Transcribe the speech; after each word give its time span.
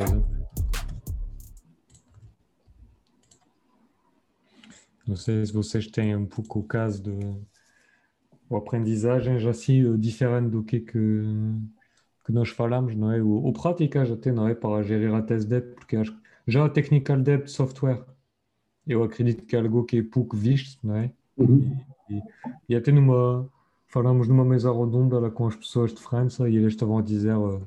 exemplo. 0.00 0.42
Não 5.06 5.16
sei 5.16 5.44
se 5.44 5.52
vocês 5.52 5.86
têm 5.86 6.16
um 6.16 6.26
pouco 6.26 6.60
o 6.60 6.64
caso 6.64 7.02
de 7.02 7.12
o 8.48 8.56
aprendizagem 8.56 9.38
já 9.38 9.50
assim 9.50 9.98
diferente 9.98 10.50
do 10.50 10.62
que, 10.62 10.80
que 10.80 10.98
que 12.24 12.32
nós 12.32 12.50
falamos, 12.50 12.94
não 12.94 13.10
é? 13.10 13.22
O, 13.22 13.46
o 13.46 13.52
prática 13.52 14.04
já 14.04 14.16
tem, 14.16 14.32
não 14.32 14.48
é? 14.48 14.54
Para 14.54 14.82
gerir 14.82 15.12
a 15.12 15.22
tese 15.22 15.46
debt, 15.46 15.74
porque 15.74 15.96
acho, 15.96 16.16
já 16.46 16.64
a 16.64 16.68
technical 16.68 17.18
debt 17.18 17.50
software, 17.50 18.04
eu 18.86 19.02
acredito 19.02 19.44
que 19.44 19.56
é 19.56 19.60
algo 19.60 19.84
que 19.84 19.98
é 19.98 20.02
pouco 20.02 20.36
visto, 20.36 20.78
não 20.86 20.96
é? 20.96 21.10
Uhum. 21.36 21.76
E, 22.08 22.14
e, 22.14 22.22
e, 22.70 22.76
até 22.76 22.92
numa, 22.92 23.48
falamos 23.86 24.28
numa 24.28 24.44
mesa 24.44 24.72
redonda 24.72 25.18
lá 25.18 25.30
com 25.30 25.46
as 25.46 25.56
pessoas 25.56 25.92
de 25.92 26.00
França 26.00 26.48
e 26.48 26.56
eles 26.56 26.74
estavam 26.74 26.98
a 26.98 27.02
dizer, 27.02 27.36
uh, 27.36 27.66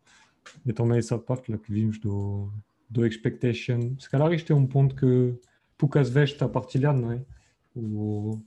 é 0.67 0.73
também 0.73 0.97
essa 0.97 1.17
parte 1.17 1.51
lá 1.51 1.57
que 1.57 1.71
vimos 1.71 1.99
do, 1.99 2.51
do 2.89 3.05
expectation. 3.05 3.95
Se 3.99 4.09
calhar 4.09 4.31
isto 4.33 4.51
é 4.53 4.55
um 4.55 4.67
ponto 4.67 4.95
que 4.95 5.35
poucas 5.77 6.09
vezes 6.09 6.31
está 6.31 6.47
partilhado, 6.47 7.01
não 7.01 7.11
é? 7.11 7.21
O, 7.75 8.39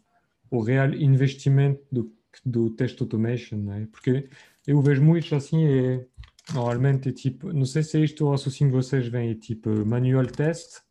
o 0.51 0.61
real 0.61 0.95
investimento 0.95 1.83
do, 1.91 2.13
do 2.45 2.71
test 2.71 3.01
automation, 3.01 3.57
não 3.57 3.73
é? 3.75 3.87
Porque 3.87 4.29
eu 4.67 4.81
vejo 4.81 5.03
muito 5.03 5.35
assim, 5.35 5.65
é 5.67 6.07
Normalmente 6.53 7.09
é 7.09 7.13
tipo, 7.13 7.53
não 7.53 7.65
sei 7.65 7.83
se 7.83 7.99
é 7.99 8.05
isto 8.05 8.27
o 8.27 8.31
raciocínio 8.31 8.73
que 8.73 8.77
vocês 8.77 9.09
veem, 9.09 9.31
é 9.31 9.35
tipo 9.35 9.71
manual 9.87 10.27
test, 10.27 10.83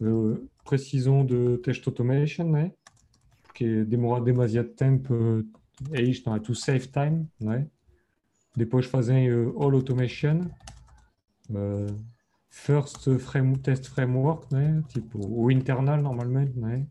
uh, 0.00 0.48
precisão 0.64 1.24
de 1.24 1.58
test 1.58 1.86
automation, 1.86 2.50
né? 2.50 2.72
Porque 3.42 3.84
demora 3.84 4.24
demasiado 4.24 4.70
tempo, 4.70 5.44
é 5.92 6.00
isto, 6.00 6.28
não 6.28 6.36
é? 6.36 6.40
To 6.40 6.54
save 6.54 6.88
time, 6.88 7.28
né? 7.38 7.68
Depois 8.56 8.86
fazem 8.86 9.30
uh, 9.30 9.62
all 9.62 9.74
automation, 9.74 10.50
uh, 11.50 11.94
first 12.48 13.08
frame, 13.18 13.58
test 13.58 13.88
framework, 13.88 14.52
né? 14.52 14.82
Tipo, 14.88 15.18
o 15.26 15.50
internal 15.50 16.00
normalmente, 16.00 16.58
né? 16.58 16.86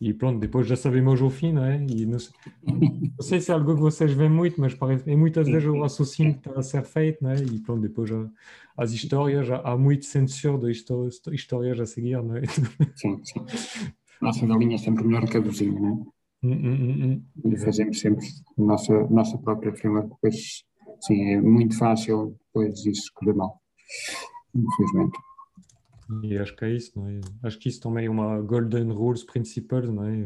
E 0.00 0.12
pronto, 0.12 0.38
depois 0.40 0.66
já 0.66 0.76
sabemos 0.76 1.22
ao 1.22 1.30
fim, 1.30 1.52
não 1.52 1.64
é? 1.64 1.82
E 1.88 2.04
não 2.04 2.18
sei, 2.18 2.32
não 2.62 3.22
sei 3.22 3.40
se 3.40 3.50
é 3.50 3.54
algo 3.54 3.74
que 3.74 3.80
vocês 3.80 4.12
veem 4.12 4.28
muito, 4.28 4.60
mas 4.60 4.74
parece, 4.74 5.10
é 5.10 5.16
muitas 5.16 5.46
vezes 5.48 5.66
o 5.66 5.80
raciocínio 5.80 6.34
que 6.34 6.48
está 6.48 6.60
a 6.60 6.62
ser 6.62 6.84
feito, 6.84 7.24
não 7.24 7.30
é? 7.30 7.36
E 7.36 7.58
pronto, 7.60 7.80
depois 7.80 8.10
já, 8.10 8.28
as 8.76 8.92
histórias, 8.92 9.46
já, 9.46 9.60
há 9.60 9.76
muito 9.76 10.04
censura 10.04 10.58
de 10.58 10.70
histórias 11.32 11.80
a 11.80 11.86
seguir, 11.86 12.22
não 12.22 12.36
é? 12.36 12.42
Sim, 12.94 13.20
sim. 13.24 13.46
Nossa 14.20 14.46
galinha 14.46 14.74
é 14.74 14.78
sempre 14.78 15.04
melhor 15.04 15.26
que 15.26 15.36
a 15.36 15.40
vizinha, 15.40 15.80
não 15.80 15.88
é? 15.88 16.16
Hum, 16.42 16.52
hum, 16.52 17.22
hum, 17.44 17.50
e 17.50 17.56
fazemos 17.56 17.98
sempre 17.98 18.26
nossa, 18.56 19.06
nossa 19.08 19.38
própria 19.38 19.72
framework, 19.72 20.10
depois, 20.10 20.64
sim, 21.06 21.32
é 21.32 21.40
muito 21.40 21.76
fácil 21.78 22.36
depois 22.46 22.84
isso 22.84 23.10
correr 23.14 23.34
mal, 23.34 23.60
infelizmente. 24.54 25.18
E 26.22 26.38
acho 26.38 26.54
que 26.54 26.64
é 26.64 26.70
isso, 26.72 26.92
não 26.96 27.08
é? 27.08 27.20
Acho 27.42 27.58
que 27.58 27.68
isso 27.68 27.80
também 27.80 28.06
é 28.06 28.10
uma 28.10 28.40
golden 28.40 28.92
rules 28.92 29.24
principal, 29.24 29.82
não 29.82 30.04
é? 30.04 30.24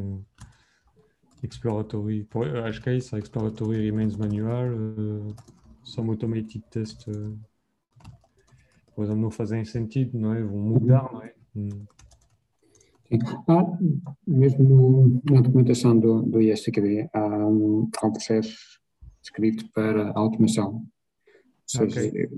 Exploratory, 1.43 2.29
acho 2.67 2.83
que 2.83 2.91
é 2.91 2.97
isso, 2.97 3.17
exploratory 3.17 3.83
remains 3.87 4.17
manual, 4.17 4.69
uh, 4.75 5.35
some 5.83 6.11
automated 6.11 6.63
test, 6.71 7.09
uh, 7.09 7.39
por 8.95 9.05
exemplo, 9.05 9.23
não 9.23 9.31
fazem 9.31 9.65
sentido, 9.65 10.19
não 10.19 10.35
é? 10.35 10.43
Vão 10.43 10.59
mudar, 10.59 11.11
não 11.11 11.23
é? 11.23 11.35
Hum. 11.57 11.87
Ah, 13.49 13.67
mesmo 14.25 14.63
no, 14.63 15.23
na 15.35 15.41
documentação 15.41 15.99
do, 15.99 16.23
do 16.23 16.41
ISTQB 16.41 17.09
há, 17.13 17.19
há 17.19 17.47
um 17.49 17.91
processo 18.13 18.80
escrito 19.23 19.69
para 19.73 20.13
automação. 20.13 20.75
Ou 20.75 20.85
seja, 21.67 22.09
okay. 22.09 22.29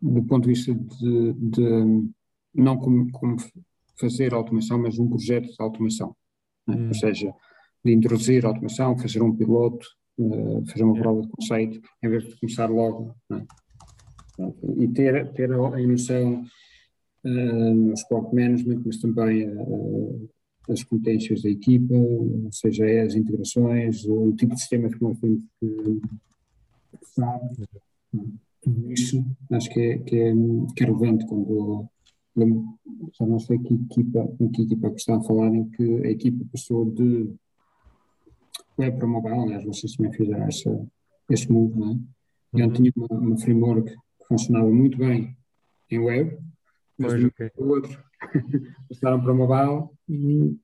do 0.00 0.22
ponto 0.24 0.44
de 0.44 0.54
vista 0.54 0.74
de, 0.74 1.32
de 1.34 2.10
não 2.54 2.76
como, 2.76 3.10
como 3.12 3.36
fazer 3.98 4.34
automação, 4.34 4.78
mas 4.78 4.98
um 4.98 5.08
projeto 5.08 5.46
de 5.46 5.56
automação. 5.58 6.14
Né? 6.66 6.76
Hum. 6.76 6.88
Ou 6.88 6.94
seja, 6.94 7.32
de 7.84 7.92
introduzir 7.92 8.44
automação, 8.44 8.98
fazer 8.98 9.22
um 9.22 9.34
piloto, 9.34 9.86
uh, 10.18 10.64
fazer 10.66 10.84
uma 10.84 10.94
prova 10.94 11.22
de 11.22 11.28
conceito, 11.28 11.80
em 12.02 12.08
vez 12.08 12.24
de 12.24 12.38
começar 12.38 12.66
logo. 12.70 13.14
Né? 13.28 13.46
E 14.78 14.88
ter, 14.88 15.32
ter 15.32 15.52
a 15.52 15.80
emoção 15.80 16.44
uh, 17.24 17.74
no 17.74 17.92
sport 17.94 18.32
management, 18.32 18.82
mas 18.84 18.98
também 18.98 19.48
uh, 19.48 20.30
as 20.68 20.82
competências 20.84 21.42
da 21.42 21.50
equipa, 21.50 21.94
seja 22.50 22.84
as 23.02 23.14
integrações, 23.14 24.04
o 24.04 24.32
tipo 24.32 24.54
de 24.54 24.60
sistemas 24.60 24.94
que 24.94 25.02
nós 25.02 25.18
temos 25.18 25.42
que 25.58 26.00
usar. 27.02 27.40
Tudo 28.62 28.92
isso 28.92 29.24
acho 29.50 29.70
que 29.70 29.80
é, 29.80 29.98
que 29.98 30.16
é, 30.16 30.32
que 30.76 30.84
é 30.84 30.86
relevante 30.86 31.26
quando 31.26 31.88
já 33.18 33.26
não 33.26 33.38
sei 33.38 33.58
que 33.58 33.74
equipa, 33.74 34.26
em 34.40 34.48
que 34.50 34.62
equipa 34.62 34.90
que 34.90 34.96
está 34.96 35.16
a 35.16 35.22
falar, 35.22 35.54
em 35.54 35.68
que 35.68 35.82
a 36.06 36.10
equipa 36.10 36.44
passou 36.50 36.90
de 36.90 37.34
web 38.78 38.96
para 38.96 39.06
mobile, 39.06 39.34
aliás, 39.34 39.64
vocês 39.64 39.94
também 39.94 40.12
fizeram 40.12 40.44
essa, 40.44 40.86
esse 41.30 41.50
move, 41.52 41.78
não 41.78 41.92
é? 41.92 42.58
Já 42.58 42.66
uhum. 42.66 42.72
tinha 42.72 42.92
uma, 42.96 43.18
uma, 43.18 43.38
framework 43.38 43.90
que 43.90 44.26
funcionava 44.28 44.70
muito 44.70 44.96
bem 44.98 45.36
em 45.90 45.98
web, 45.98 46.38
mas 46.98 47.12
pois, 47.12 47.24
okay. 47.24 47.50
o 47.56 47.68
outro 47.68 48.02
passaram 48.88 49.22
para 49.22 49.34
mobile 49.34 49.88
e 50.08 50.56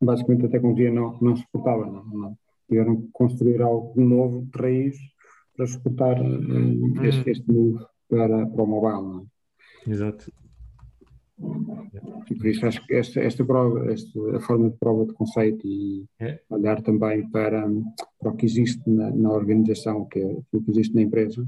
basicamente 0.00 0.46
a 0.46 0.48
tecnologia 0.48 0.92
não, 0.92 1.18
não 1.20 1.36
suportava, 1.36 1.86
não, 1.86 2.04
não. 2.04 2.38
Tiveram 2.68 3.00
que 3.00 3.08
construir 3.12 3.62
algo 3.62 3.98
novo 4.00 4.46
de 4.46 4.58
raiz 4.58 4.96
para 5.56 5.66
suportar 5.66 6.20
uh, 6.20 7.04
este, 7.04 7.30
este 7.30 7.50
move 7.50 7.84
para, 8.08 8.46
para 8.46 8.62
o 8.62 8.66
mobile, 8.66 9.02
não 9.02 9.20
é? 9.20 9.90
Exato. 9.90 10.30
E 12.30 12.34
por 12.34 12.46
isso 12.46 12.66
acho 12.66 12.84
que 12.84 12.94
esta, 12.94 13.20
esta 13.20 13.44
prova, 13.44 13.90
esta, 13.92 14.36
a 14.36 14.40
forma 14.40 14.70
de 14.70 14.76
prova 14.76 15.06
de 15.06 15.12
conceito 15.12 15.66
e 15.66 16.04
é. 16.18 16.40
olhar 16.50 16.82
também 16.82 17.28
para, 17.30 17.66
para 18.18 18.30
o 18.30 18.36
que 18.36 18.44
existe 18.44 18.82
na, 18.88 19.10
na 19.10 19.30
organização, 19.30 20.04
que 20.06 20.18
é 20.18 20.26
o 20.26 20.62
que 20.62 20.70
existe 20.70 20.94
na 20.94 21.02
empresa. 21.02 21.46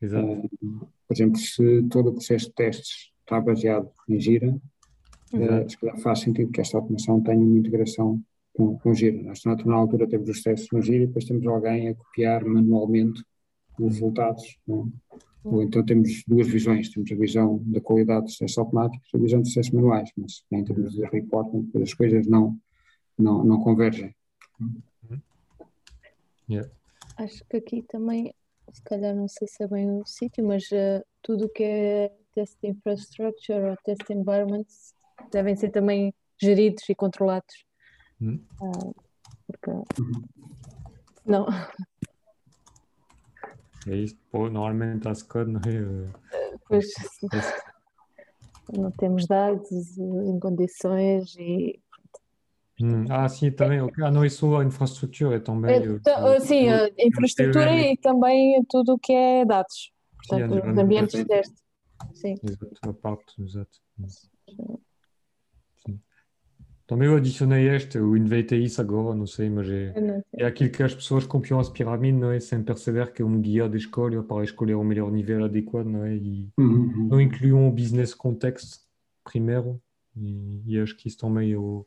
Exato. 0.00 0.26
Uh, 0.62 0.78
por 1.08 1.14
exemplo, 1.14 1.38
se 1.38 1.82
todo 1.90 2.10
o 2.10 2.12
processo 2.12 2.46
de 2.46 2.54
testes 2.54 3.12
está 3.20 3.40
baseado 3.40 3.90
em 4.08 4.20
Gira, 4.20 4.54
uh, 5.32 5.68
se 5.68 5.78
calhar 5.78 5.98
faz 5.98 6.20
sentido 6.20 6.50
que 6.50 6.60
esta 6.60 6.78
automação 6.78 7.20
tenha 7.20 7.40
uma 7.40 7.58
integração 7.58 8.20
com, 8.54 8.78
com 8.78 8.94
Gira. 8.94 9.22
Nós, 9.22 9.42
na 9.44 9.74
altura, 9.74 10.06
temos 10.06 10.28
os 10.28 10.42
testes 10.42 10.68
no 10.72 10.80
Gira 10.80 11.04
e 11.04 11.06
depois 11.06 11.24
temos 11.24 11.46
alguém 11.46 11.88
a 11.88 11.94
copiar 11.94 12.44
manualmente 12.44 13.22
os 13.78 13.94
resultados. 13.94 14.58
Né? 14.66 14.84
Ou 15.44 15.62
então 15.62 15.84
temos 15.84 16.24
duas 16.26 16.48
visões, 16.48 16.88
temos 16.88 17.10
a 17.12 17.14
visão 17.14 17.62
da 17.66 17.80
qualidade 17.80 18.26
de 18.26 18.32
processos 18.32 18.56
automáticos 18.56 19.08
e 19.12 19.16
a 19.16 19.20
visão 19.20 19.42
de 19.42 19.50
processos 19.50 19.72
manuais, 19.72 20.10
mas 20.16 20.42
em 20.50 20.64
termos 20.64 20.94
de 20.94 21.04
reporting, 21.04 21.70
as 21.82 21.92
coisas 21.92 22.26
não, 22.26 22.58
não, 23.18 23.44
não 23.44 23.60
convergem. 23.60 24.14
Yeah. 26.48 26.70
Acho 27.18 27.44
que 27.44 27.58
aqui 27.58 27.82
também, 27.82 28.32
se 28.72 28.82
calhar 28.82 29.14
não 29.14 29.28
sei 29.28 29.46
se 29.46 29.62
é 29.62 29.68
bem 29.68 29.90
o 29.90 30.06
sítio, 30.06 30.46
mas 30.46 30.64
uh, 30.72 31.04
tudo 31.20 31.46
o 31.46 31.48
que 31.48 31.62
é 31.62 32.12
test 32.34 32.56
infrastructure 32.62 33.70
ou 33.70 33.76
test 33.84 34.08
environments 34.10 34.93
devem 35.34 35.56
ser 35.56 35.70
também 35.70 36.14
geridos 36.40 36.88
e 36.88 36.94
controlados. 36.94 37.54
Uh, 38.22 38.94
porque, 39.46 39.70
uhum. 39.70 40.22
não, 41.26 41.46
é 43.86 43.96
isso, 43.96 44.16
pô, 44.30 44.48
normalmente 44.48 45.06
há 45.06 45.12
code, 45.28 45.50
não 45.50 45.60
é? 45.60 46.08
Pois, 46.66 46.86
não 48.72 48.90
temos 48.92 49.26
dados 49.26 49.70
em 49.98 50.38
condições 50.38 51.34
e 51.36 51.80
Hum, 52.80 53.04
ah, 53.08 53.28
sim, 53.28 53.52
também. 53.52 53.78
Ah, 54.02 54.10
não, 54.10 54.24
isso 54.24 54.56
a 54.56 54.64
infraestrutura 54.64 55.36
é 55.36 55.38
também. 55.38 55.76
É, 55.76 56.40
sim, 56.40 56.68
a 56.68 56.90
infraestrutura 56.98 57.72
e 57.72 57.96
também 57.96 58.64
tudo 58.68 58.94
o 58.94 58.98
que 58.98 59.12
é 59.12 59.44
dados. 59.44 59.92
Portanto, 60.16 60.54
sim, 60.54 60.70
os 60.70 60.78
ambientes 60.78 61.20
de 61.20 61.24
teste. 61.24 61.54
Sim. 62.14 62.34
Exato, 62.42 62.90
a 62.90 62.92
parte, 62.92 63.40
exato. 63.40 63.80
Também 66.86 67.08
eu 67.08 67.16
adicionei 67.16 67.66
eu 67.94 68.16
inventei 68.16 68.66
agora, 68.78 69.14
não 69.14 69.26
sei, 69.26 69.48
mas 69.48 69.68
é, 69.70 69.94
é 70.34 70.44
aquilo 70.44 70.70
que 70.70 70.82
as 70.82 70.94
pessoas 70.94 71.26
copiam 71.26 71.58
as 71.58 71.70
pirâmides, 71.70 72.20
não 72.20 72.30
é? 72.30 72.38
Sem 72.38 72.62
perceber 72.62 73.12
que 73.12 73.22
é 73.22 73.24
um 73.24 73.40
guia 73.40 73.68
de 73.68 73.78
escolha 73.78 74.22
para 74.22 74.44
escolher 74.44 74.74
o 74.74 74.84
melhor 74.84 75.10
nível 75.10 75.44
adequado, 75.44 75.86
não 75.86 76.04
é? 76.04 76.14
E 76.14 76.50
uhum. 76.58 77.08
não 77.10 77.20
incluam 77.20 77.66
o 77.68 77.72
business 77.72 78.12
context. 78.12 78.80
primeiro 79.24 79.80
e, 80.16 80.62
e 80.66 80.80
acho 80.80 80.96
que 80.96 81.08
isso 81.08 81.18
também 81.18 81.52
é, 81.52 81.56
o, 81.56 81.86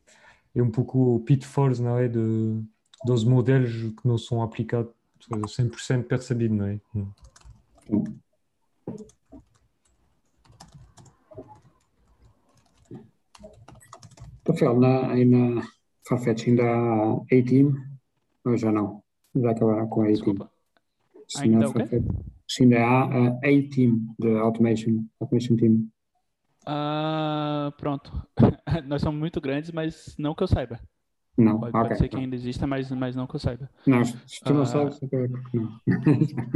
é 0.55 0.61
um 0.61 0.71
pouco 0.71 1.15
o 1.15 1.19
pitfalls 1.19 1.79
não 1.79 1.97
é, 1.97 2.07
de, 2.07 2.61
dos 3.05 3.23
modelos 3.23 3.71
que 3.71 4.07
não 4.07 4.17
são 4.17 4.41
aplicados 4.41 4.91
100% 5.29 6.03
percebidos, 6.03 6.57
não 6.57 6.65
é? 6.65 6.79
Rafael, 14.47 14.79
na, 14.79 15.11
aí 15.11 15.25
na 15.25 15.61
Farfetch 16.07 16.47
ainda 16.47 16.63
há 16.63 17.13
A-Team 17.13 17.75
ou 18.45 18.57
já 18.57 18.71
não? 18.71 19.03
Já 19.35 19.51
acabaram 19.51 19.87
com 19.87 20.01
a 20.01 20.05
A-Team? 20.05 20.35
Ainda, 21.39 21.67
se 22.47 22.63
ainda 22.63 22.79
há 22.79 23.03
a 23.03 23.27
A-Team, 23.37 24.15
de 24.17 24.37
Automation, 24.37 25.03
Automation 25.19 25.55
Team. 25.57 25.89
Uh, 26.63 27.71
pronto. 27.77 28.11
Nós 28.85 29.01
somos 29.01 29.19
muito 29.19 29.39
grandes, 29.41 29.71
mas 29.71 30.15
não 30.17 30.33
que 30.33 30.43
eu 30.43 30.47
saiba. 30.47 30.79
Não, 31.37 31.59
pode, 31.59 31.69
okay. 31.69 31.81
pode 31.89 31.97
ser 31.99 32.07
que 32.09 32.17
ainda 32.17 32.35
exista, 32.35 32.65
mas, 32.65 32.89
mas 32.89 33.15
não 33.15 33.27
que 33.27 33.35
eu 33.35 33.39
saiba. 33.39 33.69
Não, 33.85 34.03
se 34.03 34.41
tu 34.43 34.53
não 34.53 34.63
uh, 34.63 34.65
sabes, 34.65 34.99
não. 35.53 35.79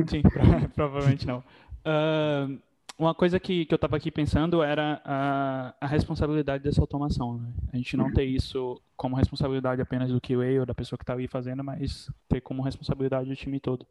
Sim, 0.08 0.24
provavelmente 0.74 1.28
não. 1.28 1.40
Uh, 1.86 2.60
uma 2.98 3.16
coisa 3.16 3.40
que, 3.40 3.66
que 3.66 3.74
eu 3.74 3.78
estava 3.78 3.98
aqui 3.98 4.12
pensando 4.12 4.62
era 4.62 5.02
a, 5.04 5.76
a 5.82 5.88
responsabilidade 5.88 6.64
dessa 6.64 6.82
automação. 6.82 7.38
Né? 7.38 7.54
A 7.74 7.78
gente 7.78 7.98
não 7.98 8.12
ter 8.14 8.26
isso 8.26 8.82
como 8.96 9.16
responsabilidade 9.16 9.82
apenas 9.82 10.12
do 10.12 10.22
QA 10.22 10.60
ou 10.60 10.66
da 10.66 10.76
pessoa 10.76 10.98
que 10.98 11.04
está 11.04 11.16
aí 11.16 11.28
fazendo, 11.28 11.64
mas 11.64 12.12
ter 12.28 12.42
como 12.42 12.62
responsabilidade 12.62 13.30
do 13.30 13.36
time 13.36 13.60
todo. 13.60 13.86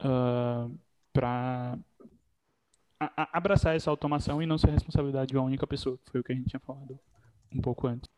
Uh, 0.00 0.76
para 1.12 1.78
abraçar 3.32 3.76
essa 3.76 3.90
automação 3.90 4.42
e 4.42 4.46
não 4.46 4.58
ser 4.58 4.70
responsabilidade 4.70 5.28
de 5.28 5.36
uma 5.36 5.46
única 5.46 5.66
pessoa, 5.66 5.98
que 5.98 6.10
foi 6.10 6.20
o 6.20 6.24
que 6.24 6.32
a 6.32 6.34
gente 6.34 6.48
tinha 6.48 6.60
falado 6.60 6.98
um 7.54 7.60
pouco 7.60 7.86
antes. 7.86 8.10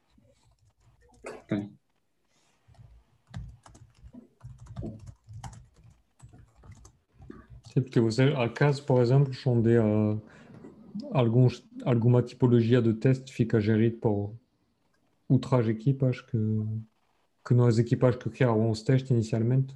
Okay. 1.45 1.71
Sim, 7.75 7.83
porque 7.83 8.01
você, 8.01 8.23
acaso, 8.37 8.85
por 8.85 9.03
exemplo, 9.03 9.33
onde 9.47 9.77
uh, 9.77 10.23
alguns, 11.11 11.67
alguma 11.85 12.23
tipologia 12.23 12.81
de 12.81 12.95
teste 12.95 13.33
fica 13.33 13.61
gerida 13.61 13.97
por 14.01 14.33
outras 15.29 15.67
equipas 15.69 16.21
que, 16.21 16.39
que 17.45 17.53
não 17.53 17.67
as 17.67 17.79
equipas 17.79 18.15
que 18.15 18.31
criaram 18.31 18.71
os 18.71 18.83
testes 18.83 19.11
inicialmente? 19.11 19.75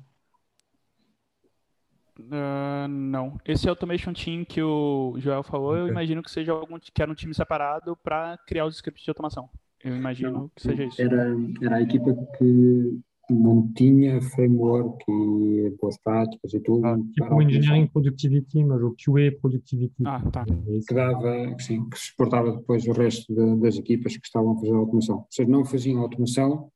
Uh, 2.21 2.87
não. 2.89 3.37
Esse 3.45 3.69
Automation 3.69 4.13
Team 4.13 4.45
que 4.45 4.63
o 4.63 5.15
Joel 5.19 5.43
falou, 5.43 5.73
okay. 5.73 5.83
eu 5.83 5.89
imagino 5.89 6.23
que 6.23 6.31
seja 6.31 6.53
algum 6.53 6.79
que 6.79 7.03
era 7.03 7.11
um 7.11 7.15
time 7.15 7.35
separado 7.35 7.97
para 7.97 8.39
criar 8.47 8.65
os 8.65 8.77
scripts 8.77 9.05
de 9.05 9.11
automação. 9.11 9.51
Eu 9.83 9.97
imagino 9.97 10.33
não, 10.33 10.49
que 10.49 10.63
seja 10.63 10.85
isso. 10.85 11.01
Era, 11.01 11.29
era 11.63 11.77
a 11.77 11.83
equipa 11.83 12.13
que 12.37 13.01
não 13.31 13.71
tinha 13.75 14.21
framework 14.21 15.05
e 15.09 15.77
boas 15.81 15.99
práticas 15.99 16.55
e 16.55 16.61
tudo. 16.61 16.87
Ah, 16.87 16.99
tipo 17.13 17.35
o 17.35 17.43
Engineering 17.43 17.87
Productivity, 17.89 18.65
mas 18.65 18.83
o 18.83 18.95
QA 18.95 19.33
Productivity. 19.41 20.03
Ah, 20.05 20.23
tá. 20.31 20.47
É 20.49 20.79
que 20.87 20.95
dava, 20.95 21.55
sim, 21.59 21.89
que 21.89 21.99
suportava 21.99 22.53
depois 22.53 22.87
o 22.87 22.93
resto 22.93 23.35
de, 23.35 23.61
das 23.61 23.77
equipas 23.77 24.17
que 24.17 24.27
estavam 24.27 24.53
a 24.53 24.55
fazer 24.57 24.73
a 24.73 24.77
automação. 24.77 25.17
Ou 25.17 25.27
seja, 25.31 25.49
não 25.49 25.65
faziam 25.65 26.01
automação, 26.01 26.71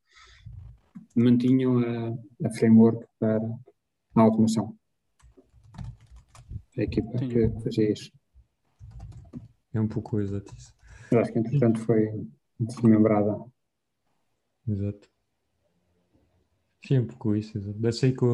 mantinham 1.16 1.78
a, 1.78 2.46
a 2.46 2.50
framework 2.50 3.04
para 3.18 3.40
a 4.14 4.20
automação 4.20 4.74
a 6.78 6.82
equipa 6.82 7.18
Sim. 7.18 7.28
que 7.28 7.48
fazia 7.62 7.92
isso. 7.92 8.12
É 9.74 9.80
um 9.80 9.88
pouco 9.88 10.20
exato 10.20 10.54
isso. 10.56 10.74
Acho 11.14 11.32
que 11.32 11.38
entretanto 11.38 11.80
foi 11.80 12.26
desmembrada. 12.58 13.38
Exato. 14.66 15.10
Sim, 16.86 16.98
um 17.00 17.06
pouco 17.06 17.34
isso, 17.36 17.56
exato. 17.58 17.78
Eu 17.82 17.92
sei 17.92 18.12
que 18.12 18.24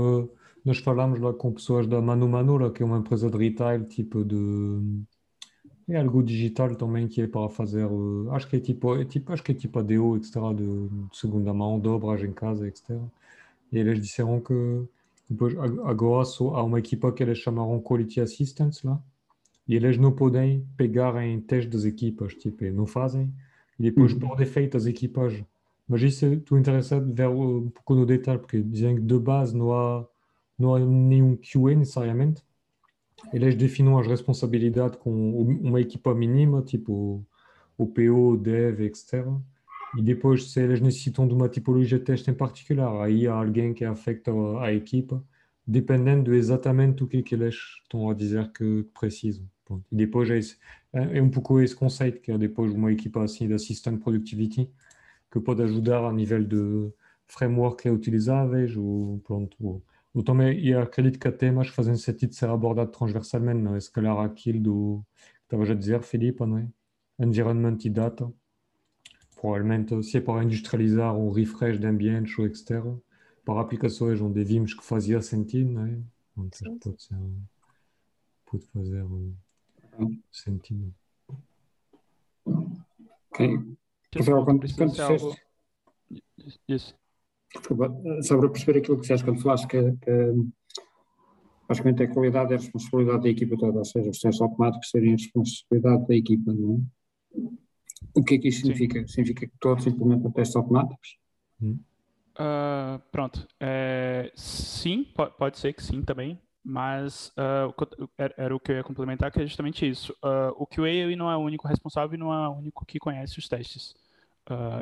nós 0.64 0.82
lá 0.84 1.32
com 1.34 1.52
pessoas 1.52 1.86
da 1.86 2.00
Manu 2.00 2.28
Manu, 2.28 2.72
que 2.72 2.82
é 2.82 2.86
uma 2.86 2.98
empresa 2.98 3.30
de 3.30 3.36
retail, 3.38 3.84
tipo 3.86 4.24
de. 4.24 4.36
É 5.88 5.96
algo 5.98 6.22
digital 6.22 6.76
também 6.76 7.08
que 7.08 7.22
é 7.22 7.26
para 7.26 7.48
fazer. 7.48 7.86
Acho 8.32 8.48
que 8.48 8.56
é 8.56 8.60
tipo, 8.60 8.94
é 8.96 9.04
tipo, 9.04 9.32
acho 9.32 9.42
que 9.42 9.52
é 9.52 9.54
tipo 9.54 9.78
ADO, 9.78 10.16
etc., 10.16 10.54
de, 10.54 10.64
de 11.08 11.16
segunda 11.18 11.52
mão, 11.54 11.80
dobragem 11.80 12.30
em 12.30 12.32
casa, 12.34 12.68
etc. 12.68 13.10
E 13.72 13.78
eles 13.78 14.00
disseram 14.00 14.40
que 14.40 14.54
depois, 15.30 15.56
agora 15.58 16.24
só 16.24 16.54
há 16.56 16.62
uma 16.64 16.78
equipa 16.78 17.12
que 17.12 17.22
eles 17.22 17.38
chamaram 17.38 17.80
Quality 17.82 18.20
Assistance 18.20 18.86
lá. 18.86 19.02
E 19.68 19.76
eles 19.76 19.98
não 19.98 20.12
podem 20.14 20.66
pegar 20.76 21.22
em 21.24 21.40
testes 21.40 21.72
das 21.72 21.84
equipas, 21.84 22.34
tipo, 22.34 22.64
não 22.72 22.86
fazem. 22.86 23.32
E 23.78 23.84
depois, 23.84 24.14
por 24.14 24.36
defeito, 24.36 24.76
as 24.76 24.86
equipas. 24.86 25.34
Mas 25.88 26.02
isso 26.02 26.26
estou 26.26 26.58
interessado 26.58 27.08
em 27.08 27.14
ver 27.14 27.28
um 27.28 27.70
pouco 27.70 27.94
no 27.94 28.04
detalhe, 28.04 28.38
porque 28.38 28.62
dizem 28.62 28.96
que 28.96 29.02
de 29.02 29.18
base 29.18 29.56
não 29.56 29.72
há, 29.72 30.06
não 30.58 30.74
há 30.74 30.78
nenhum 30.80 31.36
QA 31.36 31.74
necessariamente. 31.74 32.42
Eles 33.32 33.56
definem 33.56 33.98
as 33.98 34.06
responsabilidades 34.06 34.98
com 34.98 35.10
uma 35.40 35.80
equipa 35.80 36.14
mínima, 36.14 36.62
tipo 36.62 37.24
o 37.76 37.86
PO, 37.86 38.36
Dev, 38.36 38.80
etc. 38.80 39.26
E 39.96 40.02
depois, 40.02 40.52
se 40.52 40.60
eles 40.60 40.80
necessitam 40.80 41.26
de 41.26 41.34
uma 41.34 41.48
tipologia 41.48 41.98
de 41.98 42.04
teste 42.04 42.30
em 42.30 42.34
particular, 42.34 43.04
aí 43.04 43.26
há 43.26 43.34
alguém 43.34 43.72
que 43.72 43.84
afeta 43.84 44.30
a 44.60 44.72
equipa, 44.72 45.24
dependendo 45.66 46.30
de 46.30 46.36
exatamente 46.36 47.02
o 47.02 47.06
que, 47.06 47.18
é 47.18 47.22
que 47.22 47.34
eles 47.34 47.54
estão 47.82 48.10
a 48.10 48.14
dizer 48.14 48.50
que 48.52 48.84
precisam. 48.98 49.48
Pronto. 49.64 49.84
E 49.90 49.96
depois 49.96 50.28
é, 50.30 50.38
esse, 50.38 50.56
é, 50.92 51.22
um 51.22 51.30
pouco 51.30 51.60
esse 51.60 51.74
conceito, 51.74 52.20
que 52.20 52.30
é 52.30 52.38
depois 52.38 52.72
uma 52.72 52.92
equipa 52.92 53.22
assim 53.22 53.46
de 53.46 53.54
assistant 53.54 54.00
productivity, 54.02 54.70
que 55.30 55.40
pode 55.40 55.62
ajudar 55.62 56.04
a 56.04 56.12
nível 56.12 56.44
de 56.44 56.92
framework 57.26 57.88
utilizáveis, 57.90 58.76
ou 58.76 59.20
pronto, 59.20 59.56
ou, 59.60 59.82
ou 60.14 60.22
também, 60.22 60.58
e 60.58 60.74
acredito 60.74 61.18
que 61.18 61.30
temas 61.32 61.70
que 61.70 61.76
fazem 61.76 61.96
sentido 61.96 62.34
ser 62.34 62.48
abordados 62.48 62.96
transversalmente, 62.96 63.60
não 63.60 63.76
é? 63.76 63.80
Se 63.80 63.90
calhar 63.90 64.18
aquilo 64.18 64.60
do, 64.60 65.06
que 65.14 65.44
estavas 65.44 65.70
a 65.70 65.74
dizer, 65.74 66.02
Filipe, 66.02 66.44
não 66.44 66.58
é? 66.58 66.68
Environment 67.18 67.78
e 67.84 67.90
data 67.90 68.32
provavelmente 69.40 69.94
é 70.16 70.20
para 70.20 70.44
industrializar 70.44 71.16
um 71.16 71.30
refresh 71.30 71.78
de 71.78 71.86
ambientes 71.86 72.36
ou 72.38 72.46
etc. 72.46 72.82
Para 73.44 73.60
aplicações 73.60 74.20
onde 74.20 74.44
vimos 74.44 74.74
que 74.74 74.84
fazia 74.84 75.22
sentido, 75.22 75.72
não 75.72 75.86
é? 75.86 75.98
Então, 76.36 76.78
pode, 76.78 77.02
ser, 77.02 77.16
pode 78.46 78.66
fazer 78.66 79.02
um, 79.04 79.34
sentido. 80.30 80.94
Ok. 83.30 83.76
Rafael, 84.16 84.44
quando, 84.44 84.74
quando 84.74 84.90
disseste... 84.90 85.42
Isso. 86.68 86.94
Desculpa, 87.54 87.94
só 88.22 88.38
para 88.38 88.50
perceber 88.50 88.78
aquilo 88.78 88.96
que 88.96 89.02
disseste 89.02 89.24
quando 89.24 89.40
falaste 89.40 89.66
que, 89.66 89.92
que 89.92 90.34
basicamente 91.68 92.02
a 92.02 92.08
qualidade 92.08 92.52
é 92.52 92.56
a 92.56 92.58
responsabilidade 92.58 93.22
da 93.22 93.28
equipa 93.28 93.56
toda, 93.58 93.78
ou 93.78 93.84
seja, 93.84 94.10
os 94.10 94.18
testes 94.18 94.40
automáticos 94.40 94.90
seriam 94.90 95.14
a 95.14 95.16
responsabilidade 95.16 96.06
da 96.06 96.14
equipa, 96.14 96.52
não 96.52 96.74
é? 96.74 97.38
O 98.14 98.24
que 98.24 98.34
é 98.34 98.38
que 98.38 98.48
isso 98.48 98.60
significa? 98.60 99.00
Sim. 99.00 99.06
Significa 99.08 99.46
que 99.46 99.52
todos 99.60 99.86
implementam 99.86 100.30
testes 100.30 100.56
automáticos? 100.56 101.18
Uh, 101.60 103.00
pronto. 103.10 103.46
É, 103.60 104.32
sim, 104.34 105.04
pode, 105.14 105.36
pode, 105.36 105.58
ser 105.58 105.72
que 105.72 105.82
sim 105.82 106.02
também, 106.02 106.40
mas 106.68 107.28
uh, 107.28 108.10
era, 108.18 108.54
o 108.54 108.60
que 108.60 108.70
eu 108.70 108.76
ia 108.76 108.84
complementar, 108.84 109.32
que 109.32 109.40
é 109.40 109.46
justamente 109.46 109.88
isso. 109.88 110.12
Uh, 110.22 110.52
o 110.54 110.66
QA 110.66 110.90
ele 110.90 111.16
não 111.16 111.30
é 111.30 111.36
o 111.36 111.40
único 111.40 111.66
responsável 111.66 112.14
e 112.14 112.18
não 112.18 112.30
é 112.30 112.46
o 112.46 112.52
único 112.52 112.84
que 112.84 112.98
conhece 112.98 113.38
os 113.38 113.48
testes. 113.48 113.96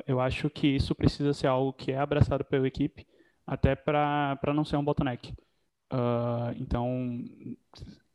eu 0.07 0.21
acho 0.21 0.51
que 0.51 0.67
isso 0.67 0.97
precisa 0.97 1.33
ser 1.33 1.47
algo 1.47 1.73
que 1.73 1.93
é 1.93 1.99
abraçado 1.99 2.45
pela 2.45 2.67
equipe, 2.67 3.07
até 3.47 3.77
para 3.77 4.53
não 4.53 4.65
ser 4.65 4.77
um 4.77 4.85
bottleneck. 4.85 5.33
então, 6.57 7.25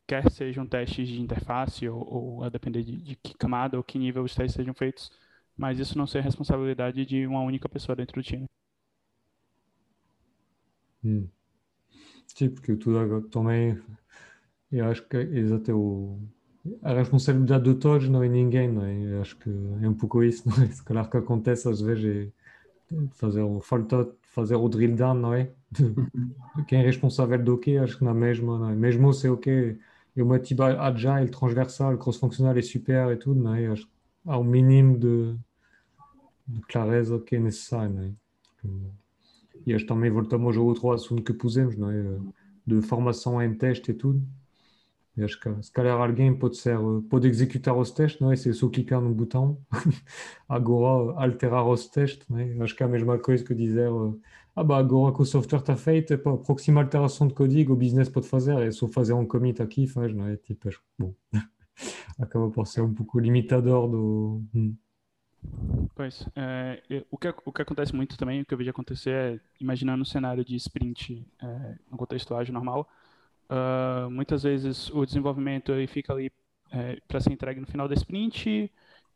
quer 0.06 0.30
sejam 0.30 0.68
testes 0.68 1.08
de 1.08 1.22
interface 1.22 1.88
ou, 1.88 2.06
ou 2.14 2.44
a 2.44 2.50
depender 2.50 2.84
de, 2.84 2.98
de, 2.98 3.16
que 3.16 3.34
camada 3.38 3.78
ou 3.78 3.84
que 3.84 3.98
nível 3.98 4.24
os 4.24 4.36
testes 4.36 4.56
sejam 4.56 4.74
feitos, 4.74 5.10
mas 5.56 5.80
isso 5.80 5.98
não 5.98 6.06
ser 6.06 6.22
responsabilidade 6.22 7.06
de 7.06 7.26
uma 7.26 7.42
única 7.42 7.70
pessoa 7.70 7.96
dentro 7.96 8.16
do 8.16 8.24
time. 8.24 8.48
Hum. 11.04 11.30
Sim, 12.36 12.50
porque 12.50 12.76
tudo 12.76 13.00
agora 13.00 13.22
também 13.30 13.82
eu 14.72 14.86
acho 14.86 15.08
que 15.08 15.18
é 15.18 15.22
exato 15.24 15.74
o 15.78 16.20
a 16.84 16.94
responsabilidade 16.94 17.64
de 17.66 17.76
todos 17.80 18.08
não 18.10 18.24
é 18.24 18.30
ninguém, 18.30 18.70
não 18.72 18.86
é? 18.86 18.94
Eu 19.16 19.22
acho 19.22 19.36
que 19.38 19.50
é 19.50 19.90
um 19.90 19.96
pouco 19.96 20.24
isso, 20.24 20.48
não 20.50 20.64
é? 20.64 20.68
Se 20.68 20.84
calhar 20.84 21.10
que 21.10 21.18
acontece 21.18 21.68
às 21.70 21.82
vezes 21.82 22.32
é 22.92 22.96
fazer 23.14 23.42
o 23.42 23.62
falta 23.62 24.14
fazer 24.24 24.56
o 24.56 24.70
drill 24.70 24.96
down, 24.96 25.16
não 25.16 25.34
é? 25.34 25.52
De 26.56 26.66
quem 26.66 26.80
é 26.82 26.84
responsável 26.84 27.44
do 27.44 27.58
quê, 27.58 27.78
acho 27.78 27.98
que 27.98 28.04
na 28.04 28.14
mesma, 28.14 28.60
não 28.60 28.70
é? 28.70 28.76
Mesmo 28.76 29.14
se 29.14 29.28
é 29.28 29.32
o 29.32 29.38
quê, 29.38 29.78
e 30.16 30.22
uma 30.22 30.40
type 30.40 30.62
agile, 30.62 31.30
transversal, 31.30 31.98
cross-fonctionnel 31.98 32.58
est 32.58 32.72
super 32.72 33.12
et 33.12 33.18
tout, 33.18 33.36
mais 33.36 33.88
há 34.26 34.38
um 34.38 34.44
mínimo 34.44 34.98
de, 35.00 35.38
de 36.48 36.62
clareza 36.62 37.20
que 37.20 37.36
é 37.36 37.40
necessário. 37.40 37.94
Não 37.94 38.04
é? 38.04 39.01
E 39.66 39.74
acho 39.74 39.86
também 39.86 40.10
voltamos 40.10 40.58
ao 40.58 40.66
outro 40.66 40.92
assunto 40.92 41.24
que 41.24 41.34
pusemos, 41.34 41.76
não 41.76 41.92
é? 41.92 42.04
de 42.66 42.82
formação 42.82 43.42
em 43.42 43.54
teste 43.54 43.92
e 43.92 43.94
tudo. 43.94 44.22
E 45.18 45.24
acho 45.24 45.40
que 45.40 45.64
se 45.64 45.72
calhar 45.72 46.00
alguém 46.00 46.34
pode 46.34 46.58
ser, 46.58 46.78
pode 47.10 47.28
executar 47.28 47.76
os 47.76 47.92
testes, 47.92 48.22
não 48.22 48.32
é? 48.32 48.36
Se 48.36 48.50
é 48.50 48.54
só 48.54 48.70
clicar 48.70 49.02
no 49.02 49.14
botão, 49.14 49.58
agora 50.48 51.22
alterar 51.22 51.68
os 51.68 51.88
testes, 51.88 52.26
não 52.30 52.40
é? 52.40 52.58
Acho 52.62 52.76
que 52.76 52.84
é 52.84 52.86
a 52.86 52.90
mesma 52.90 53.18
coisa 53.20 53.44
que 53.44 53.54
dizer 53.54 53.90
ah 54.56 54.64
bah 54.64 54.78
agora 54.78 55.16
que 55.16 55.26
software 55.26 55.60
está 55.60 55.76
feito, 55.76 56.14
a 56.14 56.18
próxima 56.18 56.82
alteração 56.82 57.28
de 57.28 57.34
código 57.34 57.74
o 57.74 57.76
business 57.76 58.10
pode 58.10 58.28
fazer, 58.28 58.58
é 58.62 58.72
só 58.72 58.88
fazer 58.88 59.14
um 59.14 59.26
commit 59.26 59.62
aqui, 59.62 59.88
faz, 59.88 60.14
não 60.14 60.28
é? 60.28 60.38
Tipo, 60.38 60.68
acho 60.68 60.80
que, 60.80 60.86
bom, 61.00 61.14
acaba 62.20 62.50
por 62.50 62.68
ser 62.68 62.82
um 62.82 62.94
pouco 62.94 63.20
limitador 63.20 63.90
do... 63.90 64.42
Pois, 65.96 66.28
é, 66.36 66.82
o, 67.10 67.18
que, 67.18 67.34
o 67.46 67.52
que 67.52 67.62
acontece 67.62 67.96
muito 67.96 68.18
também, 68.18 68.42
o 68.42 68.46
que 68.46 68.54
eu 68.54 68.58
vejo 68.58 68.70
acontecer 68.70 69.12
é, 69.12 69.40
imaginando 69.60 70.02
um 70.02 70.06
cenário 70.06 70.44
de 70.44 70.56
sprint 70.56 71.26
é, 71.42 71.76
no 71.90 71.98
contexto 71.98 72.36
ágil 72.36 72.54
normal, 72.54 72.88
uh, 73.50 74.10
muitas 74.10 74.44
vezes 74.44 74.90
o 74.92 75.06
desenvolvimento 75.06 75.74
fica 75.88 76.14
ali 76.14 76.32
é, 76.72 77.00
para 77.08 77.20
ser 77.20 77.34
entregue 77.34 77.60
no 77.60 77.68
final 77.68 77.88
da 77.88 77.94
sprint, 77.94 78.72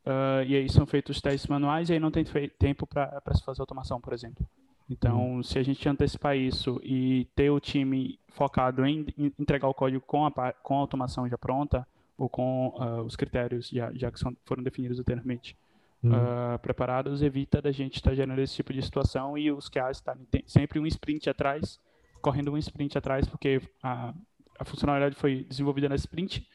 uh, 0.06 0.44
e 0.46 0.56
aí 0.56 0.70
são 0.70 0.86
feitos 0.86 1.16
os 1.16 1.22
testes 1.22 1.48
manuais, 1.48 1.90
e 1.90 1.94
aí 1.94 2.00
não 2.00 2.12
tem 2.12 2.26
tempo 2.60 2.86
para 2.86 3.22
se 3.34 3.44
fazer 3.44 3.62
automação, 3.62 4.02
por 4.02 4.14
exemplo. 4.14 4.46
Então, 4.90 5.38
uhum. 5.38 5.44
se 5.44 5.58
a 5.58 5.64
gente 5.64 5.88
antecipar 5.90 6.38
isso 6.38 6.80
e 6.84 7.28
ter 7.36 7.50
o 7.50 7.60
time 7.60 8.20
focado 8.30 8.86
em, 8.86 9.08
em 9.18 9.34
entregar 9.40 9.68
o 9.68 9.74
código 9.74 10.06
com 10.06 10.26
a, 10.26 10.54
com 10.54 10.76
a 10.76 10.80
automação 10.80 11.28
já 11.28 11.38
pronta, 11.38 11.88
ou 12.18 12.30
com 12.30 12.70
uh, 12.78 13.02
os 13.02 13.16
critérios 13.16 13.70
já, 13.70 13.92
já 13.94 14.12
que 14.12 14.20
são, 14.20 14.36
foram 14.46 14.64
definidos 14.64 15.00
anteriormente, 15.00 15.58
uh, 16.08 16.60
preparados, 16.60 17.22
evita 17.22 17.62
da 17.62 17.72
gente 17.72 17.96
estar 17.96 18.12
tá 18.12 18.16
gerando 18.16 18.40
esse 18.40 18.56
tipo 18.56 18.74
de 18.74 18.82
situação 18.82 19.38
e 19.38 19.52
os 19.52 19.70
QAs 19.70 19.98
estarem 19.98 20.28
sempre 20.46 20.80
um 20.80 20.86
sprint 20.86 21.30
atrás, 21.30 21.80
correndo 22.22 22.52
um 22.52 22.58
sprint 22.58 22.98
atrás, 22.98 23.28
porque 23.28 23.62
a, 23.82 24.14
a 24.60 24.66
funcionalidade 24.66 25.16
foi 25.16 25.44
desenvolvida 25.44 25.90
na 25.90 25.96
sprint, 25.96 26.48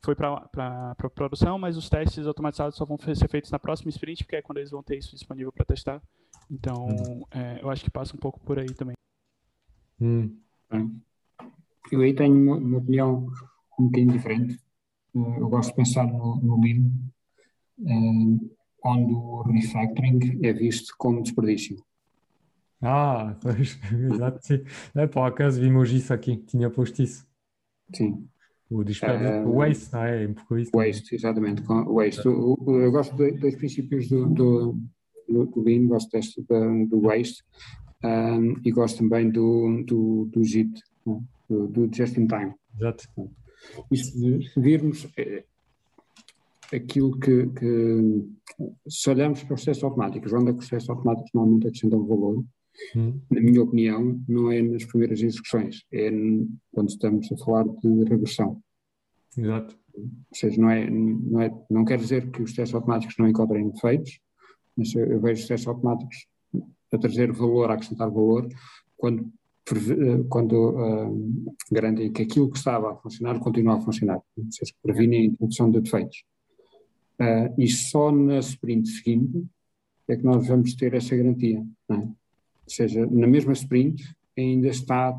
foi 0.00 0.14
para 0.14 0.94
produção, 1.14 1.58
mas 1.58 1.76
os 1.76 1.88
testes 1.88 2.26
automatizados 2.26 2.76
só 2.76 2.84
vão 2.84 2.98
ser 2.98 3.28
feitos 3.28 3.50
na 3.50 3.58
próxima 3.58 3.90
sprint, 3.90 4.24
porque 4.24 4.36
é 4.36 4.42
quando 4.42 4.58
eles 4.58 4.70
vão 4.70 4.82
ter 4.82 4.96
isso 4.96 5.14
disponível 5.14 5.52
para 5.52 5.64
testar. 5.64 6.00
Então, 6.50 6.86
hum. 6.86 7.24
é, 7.30 7.60
eu 7.62 7.70
acho 7.70 7.84
que 7.84 7.90
passa 7.90 8.14
um 8.14 8.18
pouco 8.18 8.40
por 8.40 8.58
aí 8.58 8.72
também. 8.74 8.94
Hum. 10.00 10.38
Eu 11.90 12.00
aí 12.00 12.14
tenho 12.14 12.34
uma, 12.34 12.56
uma, 12.56 12.78
opinião 12.78 13.26
um 13.78 13.86
bocadinho 13.86 14.12
diferente. 14.12 14.58
Eu 15.14 15.48
gosto 15.48 15.70
de 15.70 15.76
pensar 15.76 16.06
no, 16.06 16.36
no 16.36 16.60
Lean. 16.60 16.90
Eh, 17.80 18.57
onde 18.84 19.12
o 19.12 19.42
refactoring 19.42 20.38
é 20.42 20.52
visto 20.52 20.94
como 20.98 21.22
desperdício. 21.22 21.76
Ah, 22.80 23.36
pois, 23.40 23.78
exato, 24.12 24.38
sim. 24.46 24.60
É, 24.94 25.06
por 25.06 25.22
acaso 25.22 25.60
vimos 25.60 25.90
isso 25.90 26.12
aqui, 26.12 26.36
tinha 26.36 26.70
posto 26.70 27.02
isso. 27.02 27.26
Sim. 27.92 28.28
O 28.70 28.84
desperdício, 28.84 29.44
uh, 29.44 29.48
o 29.48 29.56
waste, 29.56 29.92
não 29.92 30.04
é? 30.04 30.26
Um 30.26 30.34
pouco 30.34 30.58
isso. 30.58 30.70
Waste, 30.74 31.14
exatamente, 31.14 31.62
waste. 31.62 32.24
eu 32.26 32.92
gosto 32.92 33.16
de 33.16 33.32
dois 33.32 33.56
princípios 33.56 34.08
do, 34.08 34.26
do, 34.26 34.78
do, 35.26 35.62
Lean, 35.62 35.86
gosto 35.86 36.10
deste 36.10 36.42
do, 36.42 37.00
waste 37.00 37.42
um, 38.04 38.54
e 38.62 38.70
gosto 38.70 38.98
também 38.98 39.30
do, 39.30 39.82
do, 39.86 40.28
do 40.30 40.44
JIT, 40.44 40.82
do, 41.48 41.66
do 41.66 41.90
Just 41.90 42.18
in 42.18 42.26
Time. 42.26 42.54
Exato. 42.76 43.08
E 43.90 43.96
se 43.96 44.50
virmos, 44.56 45.08
eh, 45.16 45.44
aquilo 46.72 47.18
que, 47.18 47.46
que, 47.48 48.24
se 48.88 49.10
olharmos 49.10 49.42
para 49.42 49.54
os 49.54 49.62
processos 49.62 49.84
automáticos, 49.84 50.32
onde 50.32 50.50
é 50.50 50.52
que 50.52 50.58
os 50.58 50.68
processos 50.68 50.90
automáticos 50.90 51.30
normalmente 51.34 51.68
acrescentam 51.68 52.06
valor, 52.06 52.44
hum. 52.96 53.20
na 53.30 53.40
minha 53.40 53.62
opinião, 53.62 54.20
não 54.28 54.50
é 54.50 54.60
nas 54.62 54.84
primeiras 54.84 55.20
execuções, 55.20 55.84
é 55.92 56.10
quando 56.72 56.88
estamos 56.88 57.30
a 57.32 57.36
falar 57.44 57.64
de 57.64 58.04
regressão. 58.04 58.60
Exato. 59.36 59.76
Ou 59.94 60.08
seja, 60.32 60.60
não, 60.60 60.70
é, 60.70 60.88
não, 60.88 61.40
é, 61.40 61.64
não 61.70 61.84
quer 61.84 61.98
dizer 61.98 62.30
que 62.30 62.42
os 62.42 62.52
testes 62.52 62.74
automáticos 62.74 63.16
não 63.18 63.28
encontrem 63.28 63.68
defeitos, 63.68 64.20
mas 64.76 64.94
eu 64.94 65.20
vejo 65.20 65.42
os 65.42 65.48
testes 65.48 65.66
automáticos 65.66 66.26
a 66.92 66.98
trazer 66.98 67.32
valor, 67.32 67.70
a 67.70 67.74
acrescentar 67.74 68.10
valor, 68.10 68.48
quando, 68.96 69.30
quando 70.28 70.70
uh, 70.70 71.54
garantem 71.70 72.12
que 72.12 72.22
aquilo 72.22 72.50
que 72.50 72.58
estava 72.58 72.92
a 72.92 72.96
funcionar 72.96 73.38
continua 73.40 73.76
a 73.76 73.80
funcionar, 73.80 74.20
ou 74.36 74.44
seja, 74.50 74.72
previnem 74.82 75.20
a 75.20 75.24
introdução 75.26 75.70
de 75.70 75.80
defeitos. 75.80 76.24
Uh, 77.20 77.52
e 77.58 77.68
só 77.68 78.12
na 78.12 78.38
sprint 78.38 78.88
seguinte 78.88 79.44
é 80.06 80.16
que 80.16 80.24
nós 80.24 80.46
vamos 80.46 80.74
ter 80.74 80.94
essa 80.94 81.16
garantia. 81.16 81.64
É? 81.90 81.94
Ou 81.94 82.14
seja, 82.66 83.06
na 83.06 83.26
mesma 83.26 83.52
sprint 83.52 84.04
ainda 84.36 84.68
está 84.68 85.18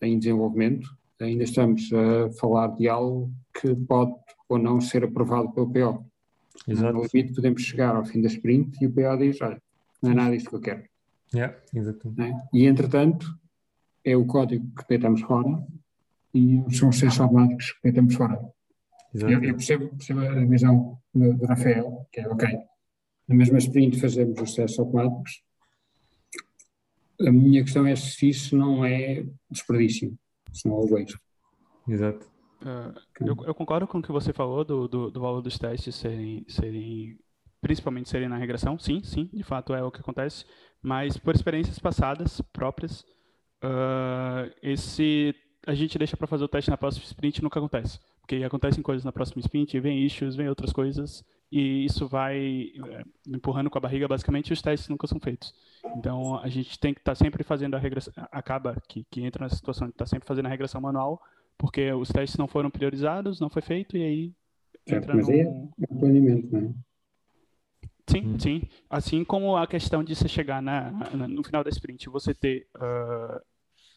em 0.00 0.18
desenvolvimento, 0.18 0.88
ainda 1.20 1.44
estamos 1.44 1.90
a 1.92 2.30
falar 2.38 2.68
de 2.68 2.88
algo 2.88 3.32
que 3.60 3.74
pode 3.74 4.14
ou 4.48 4.58
não 4.58 4.80
ser 4.80 5.04
aprovado 5.04 5.50
pelo 5.52 5.70
PO. 5.70 6.04
Exato. 6.68 6.92
No 6.92 7.02
limite 7.02 7.34
podemos 7.34 7.62
chegar 7.62 7.96
ao 7.96 8.04
fim 8.04 8.20
da 8.20 8.28
sprint 8.28 8.78
e 8.82 8.86
o 8.86 8.92
PO 8.92 9.16
diz, 9.18 9.40
olha, 9.40 9.60
não 10.02 10.12
é 10.12 10.14
nada 10.14 10.36
disso 10.36 10.48
que 10.48 10.56
eu 10.56 10.60
quero. 10.60 10.84
Yeah, 11.34 11.56
exatamente. 11.74 12.22
É? 12.22 12.48
E 12.52 12.66
entretanto, 12.66 13.26
é 14.04 14.16
o 14.16 14.24
código 14.24 14.66
que 14.76 14.88
deitamos 14.88 15.22
fora 15.22 15.66
e 16.32 16.56
são 16.70 16.88
os 16.90 16.98
processos 16.98 17.20
automáticos 17.20 17.72
que 17.72 17.82
deitamos 17.84 18.14
fora. 18.14 18.40
Eu, 19.14 19.28
eu, 19.30 19.54
percebo, 19.54 19.88
percebo 19.90 20.20
a 20.20 20.44
visão 20.44 20.98
do, 21.14 21.34
do, 21.34 21.46
Rafael, 21.46 22.06
que 22.12 22.20
é 22.20 22.28
ok. 22.28 22.48
Na 23.28 23.34
mesma 23.36 23.58
sprint 23.58 24.00
fazemos 24.00 24.40
os 24.40 24.54
testes 24.54 24.78
automáticos. 24.78 25.42
A 27.20 27.30
minha 27.30 27.62
questão 27.62 27.86
é 27.86 27.94
se 27.94 28.28
isso 28.28 28.56
não 28.56 28.84
é 28.84 29.24
desperdício, 29.48 30.18
se 30.52 30.68
não 30.68 30.82
é 30.82 30.86
waste. 30.90 31.18
Exato. 31.88 32.28
Uh, 32.60 32.98
eu, 33.20 33.36
eu, 33.46 33.54
concordo 33.54 33.86
com 33.86 33.98
o 33.98 34.02
que 34.02 34.10
você 34.10 34.32
falou 34.32 34.64
do, 34.64 34.88
do, 34.88 35.10
do, 35.10 35.20
valor 35.20 35.42
dos 35.42 35.58
testes 35.58 35.94
serem, 35.94 36.44
serem, 36.48 37.18
principalmente 37.60 38.08
serem 38.08 38.28
na 38.28 38.38
regressão. 38.38 38.78
Sim, 38.78 39.02
sim, 39.04 39.30
de 39.32 39.44
fato 39.44 39.74
é 39.74 39.84
o 39.84 39.92
que 39.92 40.00
acontece. 40.00 40.44
Mas 40.82 41.16
por 41.16 41.34
experiências 41.34 41.78
passadas 41.78 42.40
próprias, 42.52 43.02
uh, 43.62 44.50
esse 44.60 45.34
a 45.66 45.74
gente 45.74 45.98
deixa 45.98 46.16
para 46.16 46.26
fazer 46.26 46.44
o 46.44 46.48
teste 46.48 46.70
na 46.70 46.76
próxima 46.76 47.04
sprint 47.04 47.42
nunca 47.42 47.58
acontece 47.58 47.98
porque 48.24 48.42
acontecem 48.42 48.82
coisas 48.82 49.04
na 49.04 49.12
próxima 49.12 49.40
sprint, 49.40 49.78
vem 49.78 50.02
issues, 50.02 50.34
vem 50.34 50.48
outras 50.48 50.72
coisas, 50.72 51.22
e 51.52 51.84
isso 51.84 52.08
vai 52.08 52.72
é, 52.88 53.04
empurrando 53.28 53.68
com 53.68 53.76
a 53.76 53.80
barriga, 53.80 54.08
basicamente, 54.08 54.48
e 54.48 54.52
os 54.54 54.62
testes 54.62 54.88
nunca 54.88 55.06
são 55.06 55.20
feitos. 55.20 55.54
Então, 55.96 56.38
a 56.38 56.48
gente 56.48 56.78
tem 56.78 56.94
que 56.94 57.00
estar 57.00 57.12
tá 57.12 57.16
sempre 57.16 57.44
fazendo 57.44 57.74
a 57.74 57.78
regressão, 57.78 58.14
acaba 58.32 58.76
que, 58.88 59.04
que 59.10 59.22
entra 59.22 59.44
nessa 59.44 59.56
situação 59.56 59.88
de 59.88 59.92
estar 59.92 60.06
tá 60.06 60.08
sempre 60.08 60.26
fazendo 60.26 60.46
a 60.46 60.48
regressão 60.48 60.80
manual, 60.80 61.20
porque 61.58 61.92
os 61.92 62.08
testes 62.08 62.38
não 62.38 62.48
foram 62.48 62.70
priorizados, 62.70 63.40
não 63.40 63.50
foi 63.50 63.60
feito, 63.60 63.94
e 63.94 64.02
aí 64.02 64.32
entra 64.86 65.14
mas 65.14 65.28
no... 65.28 65.34
é 65.34 65.86
planeamento, 66.00 66.50
né? 66.50 66.74
Sim, 68.06 68.26
hum. 68.26 68.38
sim. 68.38 68.62
Assim 68.88 69.22
como 69.22 69.56
a 69.56 69.66
questão 69.66 70.02
de 70.02 70.14
você 70.14 70.28
chegar 70.28 70.62
na, 70.62 70.90
na 71.14 71.28
no 71.28 71.42
final 71.42 71.62
da 71.62 71.70
sprint, 71.70 72.08
você 72.08 72.34
ter 72.34 72.66
uh, 72.76 73.40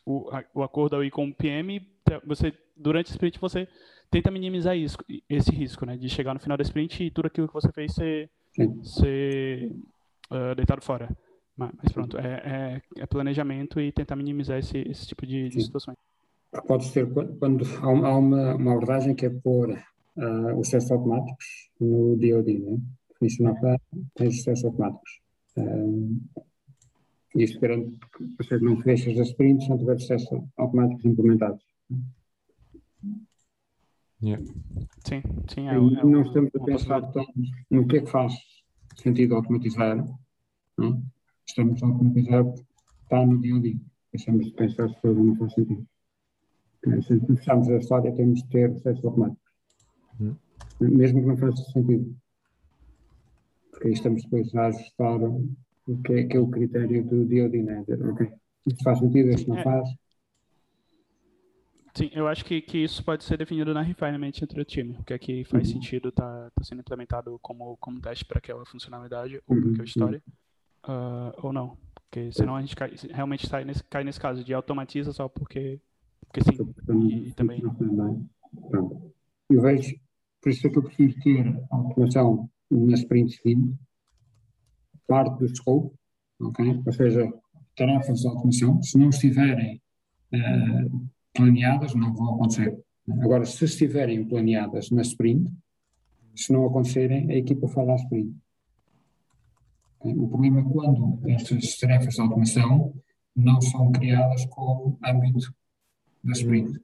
o, 0.07 0.29
a, 0.31 0.43
o 0.53 0.63
acordo 0.63 0.95
aí 0.95 1.11
com 1.11 1.27
o 1.27 1.35
PM, 1.35 1.85
você 2.25 2.53
durante 2.77 3.11
a 3.11 3.11
sprint 3.11 3.37
você 3.39 3.67
tenta 4.09 4.31
minimizar 4.31 4.77
isso, 4.77 4.97
esse 5.29 5.51
risco, 5.51 5.85
né? 5.85 5.97
De 5.97 6.07
chegar 6.07 6.33
no 6.33 6.39
final 6.39 6.57
da 6.57 6.63
sprint 6.63 7.03
e 7.03 7.11
tudo 7.11 7.25
aquilo 7.25 7.47
que 7.47 7.53
você 7.53 7.69
fez 7.73 7.93
ser, 7.93 8.29
ser 8.83 9.69
uh, 10.31 10.55
deitado 10.55 10.81
fora. 10.81 11.09
Mas, 11.57 11.71
mas 11.83 11.91
pronto, 11.91 12.17
é, 12.17 12.81
é, 12.97 13.01
é, 13.01 13.05
planejamento 13.05 13.81
e 13.81 13.91
tentar 13.91 14.15
minimizar 14.15 14.57
esse, 14.57 14.77
esse 14.77 15.05
tipo 15.05 15.25
de, 15.25 15.49
de 15.49 15.61
situações. 15.61 15.97
Pode 16.65 16.85
ser 16.85 17.05
quando 17.37 17.65
há 17.81 18.17
uma, 18.17 18.55
uma 18.55 18.71
abordagem 18.71 19.13
que 19.13 19.25
é 19.25 19.29
pôr 19.29 19.71
uh, 19.71 20.57
os 20.57 20.69
testes 20.69 20.89
automáticos 20.89 21.69
no 21.81 22.15
DOD, 22.15 22.59
né? 22.59 22.77
Funcionar 23.19 23.55
para 23.59 23.77
os 24.25 24.43
testes 24.43 24.63
automáticos. 24.63 25.19
Isso 27.37 27.59
garante 27.59 27.97
que 28.17 28.23
você 28.37 28.57
não 28.57 28.75
deixas 28.81 29.19
as 29.19 29.29
sprints 29.29 29.65
se 29.65 29.69
não 29.69 29.77
tiver 29.77 29.95
os 29.95 30.07
testes 30.07 30.39
automáticos 30.57 31.05
implementados. 31.05 31.63
Yeah. 34.21 34.43
Sim, 35.05 35.21
sim. 35.47 35.67
É, 35.67 35.75
é 35.75 36.03
não 36.03 36.23
estamos 36.23 36.49
a 36.55 36.63
pensar 36.63 37.01
tanto 37.11 37.33
no 37.69 37.87
que 37.87 37.97
é 37.97 38.01
que 38.01 38.09
faz 38.09 38.33
sentido 38.95 39.35
automatizar. 39.35 40.03
Não? 40.77 41.03
Estamos 41.45 41.81
a 41.83 41.85
automatizar 41.85 42.43
está 43.03 43.25
no 43.25 43.39
dia 43.39 43.55
a 43.55 43.59
dia. 43.59 43.79
Deixamos 44.11 44.45
de 44.47 44.51
pensar 44.53 44.89
se 44.89 45.07
não 45.07 45.35
faz 45.35 45.53
sentido. 45.53 45.87
Se 47.01 47.19
fechamos 47.19 47.69
a 47.69 47.77
história, 47.77 48.15
temos 48.15 48.41
de 48.43 48.49
ter 48.49 48.71
processos 48.71 49.05
automáticos. 49.05 49.51
Uhum. 50.19 50.35
Mesmo 50.79 51.21
que 51.21 51.27
não 51.27 51.37
faça 51.37 51.63
sentido. 51.71 52.15
Porque 53.71 53.87
aí 53.87 53.93
estamos 53.93 54.23
depois 54.23 54.53
a 54.55 54.67
ajustar 54.67 55.19
que 56.03 56.13
é, 56.13 56.23
que 56.25 56.37
é 56.37 56.39
o 56.39 56.47
critério 56.47 57.03
do. 57.05 57.25
Né? 57.25 57.85
Ok, 58.11 58.29
isto 58.65 58.83
faz 58.83 58.99
sentido, 58.99 59.29
isto 59.29 59.49
não 59.49 59.57
é. 59.57 59.63
faz 59.63 59.89
Sim, 61.97 62.11
eu 62.13 62.27
acho 62.27 62.45
que, 62.45 62.61
que 62.61 62.77
isso 62.77 63.03
pode 63.03 63.23
ser 63.23 63.37
definido 63.37 63.73
na 63.73 63.81
refinement 63.81 64.31
entre 64.39 64.61
o 64.61 64.63
time. 64.63 64.95
O 64.99 65.03
que 65.03 65.13
é 65.13 65.17
que 65.17 65.43
faz 65.45 65.67
uhum. 65.67 65.73
sentido 65.73 66.11
tá, 66.11 66.51
tá 66.53 66.63
sendo 66.63 66.81
implementado 66.81 67.39
como, 67.41 67.75
como 67.77 67.99
teste 67.99 68.23
para 68.23 68.37
aquela 68.37 68.63
funcionalidade 68.67 69.41
ou 69.47 69.55
para 69.55 69.57
aquela 69.57 69.77
uhum. 69.79 69.83
história, 69.83 70.23
uh, 70.87 71.33
ou 71.41 71.51
não. 71.51 71.75
Porque 71.95 72.31
senão 72.31 72.55
a 72.55 72.61
gente 72.61 72.75
cai, 72.75 72.93
realmente 73.09 73.49
cai 73.49 73.65
nesse, 73.65 73.83
cai 73.83 74.03
nesse 74.03 74.19
caso 74.19 74.43
de 74.43 74.53
automatiza 74.53 75.11
só 75.11 75.27
porque, 75.27 75.81
porque 76.27 76.41
sim. 76.43 76.55
E, 77.09 77.29
e 77.29 77.33
também. 77.33 77.63
Pronto. 78.69 79.11
Eu 79.49 79.61
vejo, 79.63 79.95
por 80.39 80.51
isso 80.51 80.67
é 80.67 80.69
que 80.69 80.77
eu 80.77 80.83
prefiro 80.83 81.19
ter 81.19 81.63
automação 81.71 82.47
na 82.69 82.93
sprint 82.93 83.41
seguinte, 83.41 83.75
parte 85.07 85.39
do 85.39 85.55
scope, 85.55 85.95
ok? 86.39 86.83
Ou 86.85 86.93
seja, 86.93 87.33
tarefas 87.75 88.19
de 88.19 88.27
automação, 88.27 88.81
se 88.81 88.97
não 88.97 89.09
estiverem 89.09 89.81
uh, 90.33 91.07
planeadas, 91.33 91.95
não 91.95 92.13
vão 92.13 92.35
acontecer. 92.35 92.77
Agora, 93.21 93.45
se 93.45 93.63
estiverem 93.63 94.27
planeadas 94.27 94.89
na 94.91 95.01
sprint, 95.01 95.49
se 96.35 96.51
não 96.51 96.65
acontecerem, 96.65 97.31
a 97.31 97.35
equipa 97.35 97.67
faz 97.67 97.89
a 97.89 97.95
sprint. 97.95 98.35
O 99.99 100.27
problema 100.27 100.59
é 100.59 100.63
quando 100.63 101.19
estas 101.29 101.77
tarefas 101.77 102.15
de 102.15 102.21
automação 102.21 102.93
não 103.35 103.59
são 103.61 103.91
criadas 103.91 104.45
como 104.47 104.97
âmbito 105.03 105.53
da 106.23 106.33
sprint. 106.33 106.79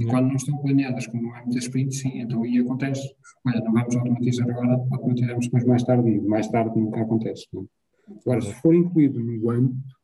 E 0.00 0.06
quando 0.06 0.28
não 0.28 0.36
estão 0.36 0.56
planeadas 0.56 1.06
como 1.06 1.34
âmbito 1.34 1.50
da 1.50 1.58
sprint, 1.58 1.94
sim, 1.94 2.20
então 2.20 2.42
aí 2.42 2.58
acontece. 2.58 3.14
Olha, 3.46 3.60
não 3.60 3.72
vamos 3.74 3.96
automatizar 3.96 4.48
agora, 4.48 4.72
automatizamos 4.90 5.44
depois 5.44 5.64
mais 5.64 5.82
tarde 5.82 6.08
e 6.08 6.20
mais 6.22 6.48
tarde 6.48 6.80
nunca 6.80 7.02
acontece. 7.02 7.46
Não? 7.52 7.68
Agora, 8.22 8.40
se 8.40 8.54
for 8.54 8.74
incluído 8.74 9.20
no 9.20 9.50
âmbito, 9.50 9.94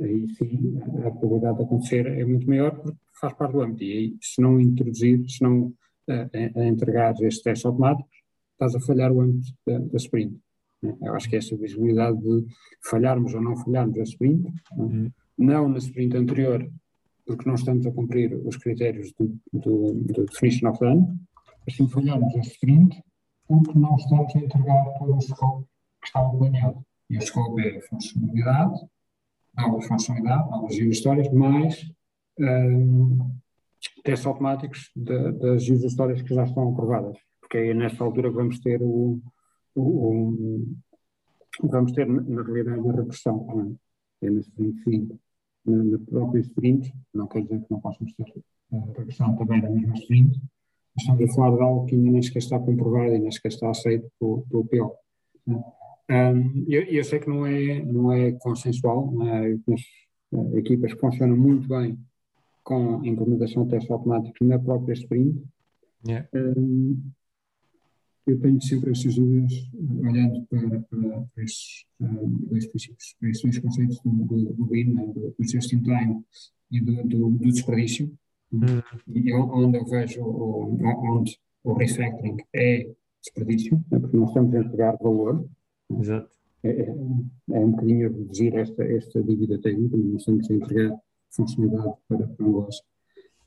aí 0.00 0.28
sim 0.28 0.78
a 1.04 1.10
probabilidade 1.10 1.58
de 1.58 1.64
acontecer 1.64 2.06
é 2.06 2.24
muito 2.24 2.46
maior 2.46 2.70
porque 2.76 2.96
faz 3.20 3.34
parte 3.34 3.52
do 3.52 3.62
âmbito. 3.62 3.82
E 3.82 3.92
aí, 3.92 4.16
se 4.20 4.40
não 4.40 4.60
introduzir, 4.60 5.28
se 5.28 5.42
não 5.42 5.62
uh, 5.66 6.62
entregar 6.62 7.12
estes 7.20 7.42
testes 7.42 7.66
automáticos, 7.66 8.14
estás 8.52 8.76
a 8.76 8.80
falhar 8.80 9.10
o 9.10 9.20
âmbito 9.20 9.52
da, 9.66 9.78
da 9.78 9.96
sprint. 9.96 10.38
Né? 10.82 10.96
Eu 11.02 11.14
acho 11.14 11.28
que 11.28 11.36
essa 11.36 11.56
visibilidade 11.56 12.16
de 12.18 12.46
falharmos 12.84 13.34
ou 13.34 13.40
não 13.40 13.56
falharmos 13.56 13.98
a 13.98 14.02
sprint, 14.02 14.52
não, 14.76 14.84
é? 14.84 14.88
uhum. 14.88 15.12
não 15.36 15.68
na 15.68 15.78
sprint 15.78 16.16
anterior, 16.16 16.70
porque 17.26 17.48
não 17.48 17.54
estamos 17.54 17.86
a 17.86 17.92
cumprir 17.92 18.34
os 18.34 18.56
critérios 18.56 19.12
do, 19.12 19.38
do, 19.52 19.94
do 19.94 20.24
definition 20.26 20.68
of 20.68 20.78
done, 20.78 21.06
mas 21.66 21.76
sim 21.76 21.88
falharmos 21.88 22.34
a 22.36 22.40
sprint 22.40 23.02
porque 23.46 23.78
não 23.78 23.96
estamos 23.96 24.34
a 24.34 24.38
entregar 24.38 24.84
todo 24.98 25.16
o 25.16 25.20
scope 25.20 25.66
que 26.00 26.06
estava 26.06 26.30
planeado. 26.36 26.84
E 27.08 27.18
o 27.18 27.20
scope 27.20 27.60
é 27.62 27.78
a 27.78 27.82
funcionalidade, 27.82 28.80
nova 29.56 29.80
funcionalidade, 29.82 30.50
novas 30.50 30.74
histórias, 30.74 31.32
mais 31.32 31.92
um, 32.38 33.30
testes 34.04 34.26
automáticos 34.26 34.90
de, 34.94 35.32
das 35.32 35.68
user 35.68 35.90
stories 35.90 36.22
que 36.22 36.34
já 36.34 36.44
estão 36.44 36.70
aprovadas. 36.70 37.18
Porque 37.40 37.58
é 37.58 37.74
nesta 37.74 38.04
altura 38.04 38.30
que 38.30 38.36
vamos 38.36 38.60
ter 38.60 38.80
o, 38.80 39.20
o, 39.74 40.60
o 41.60 41.68
vamos 41.68 41.92
ter 41.92 42.06
na 42.06 42.42
realidade 42.42 42.88
a 42.88 42.92
regressão, 42.92 43.76
é? 44.22 44.26
é 44.26 44.30
sprint 44.30 44.82
seguinte. 44.82 45.18
Na, 45.66 45.98
própria 45.98 46.40
sprint, 46.40 46.92
não 47.12 47.26
quer 47.26 47.42
dizer 47.42 47.60
que 47.60 47.70
não 47.70 47.80
possamos 47.80 48.12
ter 48.14 48.24
a 48.72 48.98
regressão 48.98 49.36
também 49.36 49.60
na 49.60 49.70
mesma 49.70 49.94
sprint, 49.94 50.40
mas 50.94 51.02
estamos 51.02 51.30
a 51.30 51.34
falar 51.34 51.56
de 51.56 51.62
algo 51.62 51.86
que 51.86 51.94
ainda 51.94 52.10
nem 52.10 52.22
sequer 52.22 52.38
está 52.38 52.58
comprovado 52.58 53.14
e 53.14 53.18
nem 53.18 53.30
sequer 53.30 53.48
está 53.48 53.70
aceito 53.70 54.10
pelo, 54.18 54.42
pelo 54.48 54.64
PO. 54.64 54.96
Um, 55.46 56.64
eu, 56.68 56.82
eu, 56.82 57.04
sei 57.04 57.20
que 57.20 57.28
não 57.28 57.46
é, 57.46 57.84
não 57.84 58.12
é 58.12 58.32
consensual, 58.32 59.12
é? 59.22 59.56
mas 59.66 59.80
uh, 60.32 60.58
equipas 60.58 60.92
que 60.92 61.00
funcionam 61.00 61.36
muito 61.36 61.68
bem 61.68 61.98
com 62.64 63.00
a 63.00 63.06
implementação 63.06 63.64
de 63.64 63.70
testes 63.70 63.90
automáticos 63.90 64.46
na 64.46 64.58
própria 64.58 64.94
sprint. 64.94 65.40
Yeah. 66.06 66.26
Um, 66.34 67.00
eu 68.30 68.40
tenho 68.40 68.60
sempre 68.60 68.90
essas 68.90 69.14
dúvidas 69.14 69.52
olhando 70.02 70.46
para, 70.46 70.80
para, 70.80 71.20
para 71.34 71.44
esses 71.44 71.84
um, 72.00 72.46
dois 72.48 72.66
princípios, 72.66 73.14
para 73.18 73.30
esses 73.30 73.42
dois 73.42 73.58
conceitos 73.58 74.00
do, 74.04 74.10
do, 74.10 74.52
do 74.54 74.70
Lean, 74.70 74.92
né, 74.92 75.06
do, 75.06 75.34
do 75.38 75.44
just 75.44 75.72
in 75.72 75.82
time 75.82 76.22
e 76.70 76.80
do, 76.80 77.02
do, 77.04 77.30
do 77.30 77.52
desperdício, 77.52 78.12
uhum. 78.52 78.82
e 79.08 79.32
onde 79.34 79.78
eu 79.78 79.86
vejo 79.86 80.22
o, 80.22 80.78
onde 81.16 81.38
o 81.64 81.72
refactoring 81.72 82.36
é 82.54 82.88
desperdício, 83.20 83.84
né, 83.90 83.98
porque 83.98 84.16
nós 84.16 84.28
estamos 84.28 84.54
a 84.54 84.58
entregar 84.58 84.96
valor, 85.00 85.46
Exato. 85.98 86.30
É, 86.62 86.68
é, 86.68 86.88
é, 87.52 87.58
um 87.58 87.70
bocadinho 87.70 88.06
a 88.06 88.10
reduzir 88.10 88.54
esta, 88.54 88.84
esta 88.84 89.22
dívida 89.22 89.58
técnica, 89.58 89.96
mas 89.96 90.16
estamos 90.16 90.50
a 90.50 90.54
entregar 90.54 91.00
funcionalidade 91.30 91.94
para, 92.06 92.26
para 92.28 92.44
o 92.44 92.46
negócio. 92.46 92.84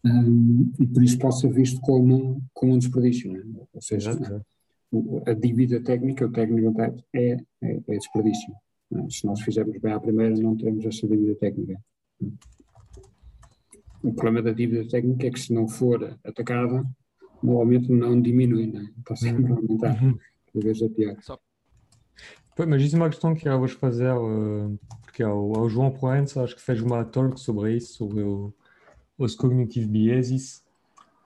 Um, 0.06 0.72
e 0.80 0.88
por 0.88 1.04
isso 1.04 1.18
pode 1.18 1.40
ser 1.40 1.54
visto 1.54 1.80
como, 1.82 2.44
como 2.54 2.74
um 2.74 2.78
desperdício. 2.78 3.32
Né? 3.32 3.42
Ou 3.74 3.82
seja, 3.82 4.12
Exato. 4.12 4.46
A 5.26 5.34
dívida 5.34 5.82
técnica, 5.82 6.26
o 6.26 6.32
técnico 6.32 6.82
é, 6.82 6.94
é, 7.14 7.38
é 7.62 7.98
desperdício. 7.98 8.54
Né? 8.92 9.08
Se 9.10 9.26
nós 9.26 9.42
fizermos 9.42 9.78
bem 9.80 9.94
à 9.94 10.00
primeira, 10.00 10.36
não 10.36 10.56
teremos 10.56 10.86
essa 10.86 11.08
dívida 11.08 11.36
técnica. 11.36 11.80
O 14.04 14.14
problema 14.14 14.42
da 14.42 14.52
dívida 14.52 14.88
técnica 14.88 15.28
é 15.28 15.32
que 15.32 15.40
se 15.40 15.54
não 15.54 15.68
for 15.68 16.18
atacada, 16.24 16.86
normalmente 17.42 17.92
não 17.92 18.22
diminui, 18.22 18.68
né? 18.68 18.90
está 19.00 19.16
sempre 19.16 19.52
a 19.52 19.56
aumentar. 19.56 20.04
Uhum. 20.04 20.18
Cada 20.54 20.66
vez 20.66 20.82
é 20.82 20.90
pior. 20.90 21.18
Só 21.22 21.40
Pois, 22.56 22.70
mas 22.70 22.84
isso 22.84 22.96
é 22.96 23.00
uma 23.00 23.10
questão 23.10 23.34
que 23.34 23.50
eu 23.50 23.58
vou 23.58 23.68
fazer, 23.68 24.14
uh, 24.14 24.80
porque 25.02 25.24
ao, 25.24 25.58
ao 25.58 25.68
João 25.68 25.90
Proença 25.90 26.44
acho 26.44 26.56
que 26.56 26.62
fez 26.62 26.82
uma 26.82 27.04
talk 27.04 27.40
sobre 27.40 27.76
isso, 27.76 27.94
sobre 27.94 28.22
o, 28.22 28.54
os 29.18 29.34
cognitive 29.34 29.88
biases 29.88 30.64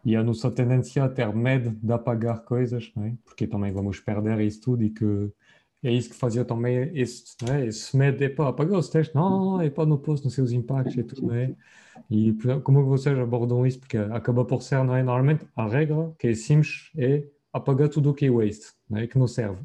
e 0.08 0.16
a 0.16 0.24
nossa 0.24 0.50
tendência 0.50 1.04
a 1.04 1.10
ter 1.10 1.36
medo 1.36 1.72
de 1.84 1.92
apagar 1.92 2.42
coisas, 2.46 2.90
não 2.96 3.04
é? 3.04 3.14
porque 3.26 3.46
também 3.46 3.74
vamos 3.74 4.00
perder 4.00 4.40
isso 4.40 4.62
tudo 4.62 4.82
e 4.82 4.90
que 4.90 5.34
é 5.84 5.92
isso 5.92 6.10
que 6.10 6.16
fazia 6.16 6.46
também 6.46 6.90
esse, 6.98 7.36
é? 7.52 7.66
esse 7.66 7.96
medo, 7.96 8.24
é 8.24 8.30
para 8.30 8.48
apagar 8.48 8.80
os 8.80 8.88
testes, 8.88 9.14
não, 9.14 9.60
é 9.60 9.70
para 9.70 9.86
no 9.86 9.98
posto, 9.98 10.24
não 10.24 10.32
sei 10.32 10.46
os 10.46 10.54
impactos 10.54 10.96
e 10.96 11.04
tudo, 11.04 11.28
não 11.28 11.36
é? 11.36 11.54
E 12.10 12.34
como 12.64 12.86
vocês 12.86 13.20
abordam 13.20 13.68
isso? 13.68 13.80
Porque 13.82 13.98
acaba 13.98 14.46
por 14.46 14.64
ser, 14.64 14.82
não 14.82 14.96
é? 14.96 15.04
Normalmente 15.04 15.46
a 15.54 15.68
regra 15.68 16.14
que 16.18 16.28
é 16.28 16.34
simples 16.34 16.90
é 16.98 17.26
apagar 17.52 17.90
tudo 17.90 18.12
o 18.12 18.14
que 18.14 18.28
é 18.28 18.32
waste, 18.32 18.68
não 18.90 19.00
é? 19.00 19.08
que 19.08 19.20
não 19.20 19.28
serve. 19.28 19.60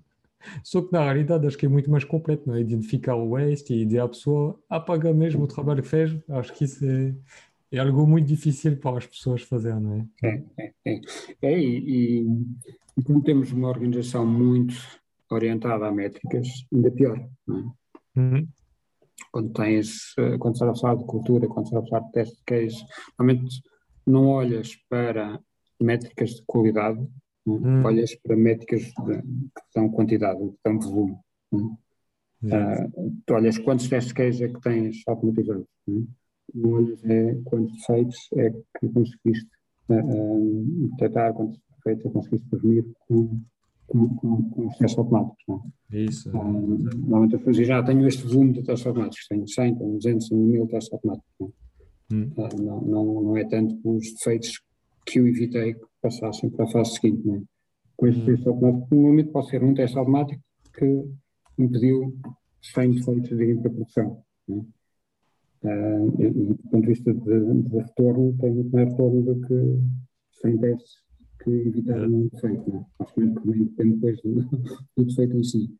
Só 0.65 0.83
que 0.83 0.93
na 0.93 1.05
realidade 1.05 1.47
acho 1.47 1.57
que 1.57 1.67
é 1.67 1.69
muito 1.69 1.89
mais 1.89 2.03
completo, 2.03 2.49
não 2.49 2.57
é? 2.57 2.61
Identificar 2.61 3.15
o 3.15 3.31
waste 3.31 3.73
e 3.73 3.87
dizer 3.87 4.01
à 4.01 4.09
pessoa 4.09 4.59
apaga 4.69 5.15
mesmo 5.15 5.45
o 5.45 5.47
trabalho 5.47 5.83
que 5.83 5.89
fez. 5.89 6.17
Acho 6.29 6.53
que 6.53 6.65
isso 6.65 6.85
é, 6.85 7.15
é 7.73 7.79
algo 7.79 8.07
muito 8.07 8.27
difícil 8.27 8.77
para 8.77 8.99
as 8.99 9.07
pessoas 9.07 9.43
fazer, 9.43 9.75
não 9.81 9.95
é? 9.95 10.07
É, 10.23 10.43
é, 10.59 10.73
é. 10.85 11.01
é 11.43 11.59
e, 11.59 12.21
e, 12.97 13.03
quando 13.05 13.23
temos 13.23 13.51
uma 13.53 13.69
organização 13.69 14.27
muito 14.27 14.75
orientada 15.31 15.87
a 15.87 15.93
métricas, 15.93 16.47
ainda 16.73 16.91
pior, 16.91 17.29
não 17.47 17.59
é? 17.59 18.21
Uhum. 18.21 18.49
Quando 19.31 19.53
tens, 19.55 20.13
eh, 20.19 20.37
quando 20.37 20.55
estás 20.55 20.71
a 20.71 20.81
falar 20.81 20.97
de 20.97 21.07
cultura, 21.07 21.49
quando 21.49 21.67
estás 21.67 21.83
a 21.83 21.87
falar 21.87 22.03
de 22.03 22.13
teste 22.13 22.37
de 22.37 22.43
case, 22.45 22.85
realmente 23.19 23.63
não 24.07 24.27
olhas 24.27 24.77
para 24.91 25.41
métricas 25.81 26.31
de 26.35 26.43
qualidade, 26.47 27.09
Hum. 27.47 27.85
Olhas 27.85 28.15
para 28.17 28.37
métricas 28.37 28.83
de, 28.83 29.23
que 29.23 29.63
dão 29.75 29.89
quantidade, 29.91 30.39
que 30.39 30.59
dão 30.65 30.79
volume. 30.79 31.19
Uh, 31.53 33.23
tu 33.27 33.35
olhas 33.35 33.59
quantos 33.59 33.89
testes 33.89 34.13
queijo 34.13 34.45
é 34.45 34.49
que 34.49 34.61
tens 34.61 35.03
automatizados. 35.07 35.67
Não 35.87 36.07
olhas 36.65 37.05
é 37.05 37.35
quantos 37.45 37.73
defeitos 37.77 38.17
é 38.37 38.51
que 38.51 38.88
conseguiste 38.88 39.51
uh, 39.88 40.88
detectar, 40.91 41.33
quantos 41.35 41.59
defeitos 41.77 42.05
é 42.05 42.09
que 42.09 42.15
conseguiste 42.15 42.49
prevenir 42.49 42.85
com, 43.09 43.41
com, 43.87 44.09
com, 44.17 44.51
com 44.51 44.67
os 44.67 44.77
testes 44.77 44.99
automáticos. 44.99 45.45
Não 45.49 45.62
é? 45.93 45.99
Isso. 45.99 46.29
Uh, 46.31 46.79
normalmente 46.99 47.35
eu 47.35 47.41
fazia, 47.41 47.65
já 47.65 47.83
tenho 47.83 48.07
este 48.07 48.27
volume 48.27 48.53
de 48.53 48.62
testes 48.62 48.87
automáticos, 48.87 49.27
tenho 49.29 49.49
100, 49.49 49.75
tenho 49.77 49.95
200, 49.95 50.31
1000 50.31 50.67
testes 50.67 50.93
automáticos. 50.93 51.33
Não, 51.41 51.49
é? 51.49 52.15
hum. 52.15 52.33
não, 52.37 52.81
não, 52.81 53.23
não 53.23 53.37
é 53.37 53.45
tanto 53.45 53.79
os 53.85 54.12
defeitos 54.12 54.61
que 55.07 55.19
eu 55.19 55.27
evitei 55.27 55.77
passassem 56.01 56.51
para 56.51 56.65
a 56.65 56.69
fase 56.69 56.93
seguinte. 56.93 57.27
Né? 57.27 57.43
Com 57.97 58.07
este 58.07 58.25
teste 58.25 58.49
automático, 58.49 58.95
normalmente 58.95 59.31
pode 59.31 59.49
ser 59.49 59.62
um 59.62 59.75
teste 59.75 59.99
automático 59.99 60.43
que 60.77 61.05
impediu 61.59 62.15
100 62.61 62.91
defeitos 62.93 63.37
de 63.37 63.45
ir 63.45 63.61
para 63.61 63.71
a 63.71 63.75
produção. 63.75 64.23
Uh, 65.64 66.22
e, 66.22 66.31
do 66.31 66.59
ponto 66.70 66.81
de 66.83 66.88
vista 66.88 67.14
de, 67.14 67.62
de, 67.62 67.77
retorno, 67.77 68.37
tem 68.40 68.53
muito 68.53 68.70
mais 68.72 68.88
retorno 68.88 69.22
do 69.22 69.40
que 69.46 69.79
100 70.40 70.59
testes 70.59 70.96
que 71.42 71.51
evitaram 71.51 72.09
um 72.09 72.29
defeito. 72.29 72.72
Né? 72.72 72.85
Acho 72.98 73.14
que 73.14 73.27
também 73.29 73.64
depende 73.64 73.94
depois 73.94 74.22
do, 74.22 74.35
do 74.96 75.05
defeito 75.05 75.37
em 75.37 75.44
si. 75.44 75.70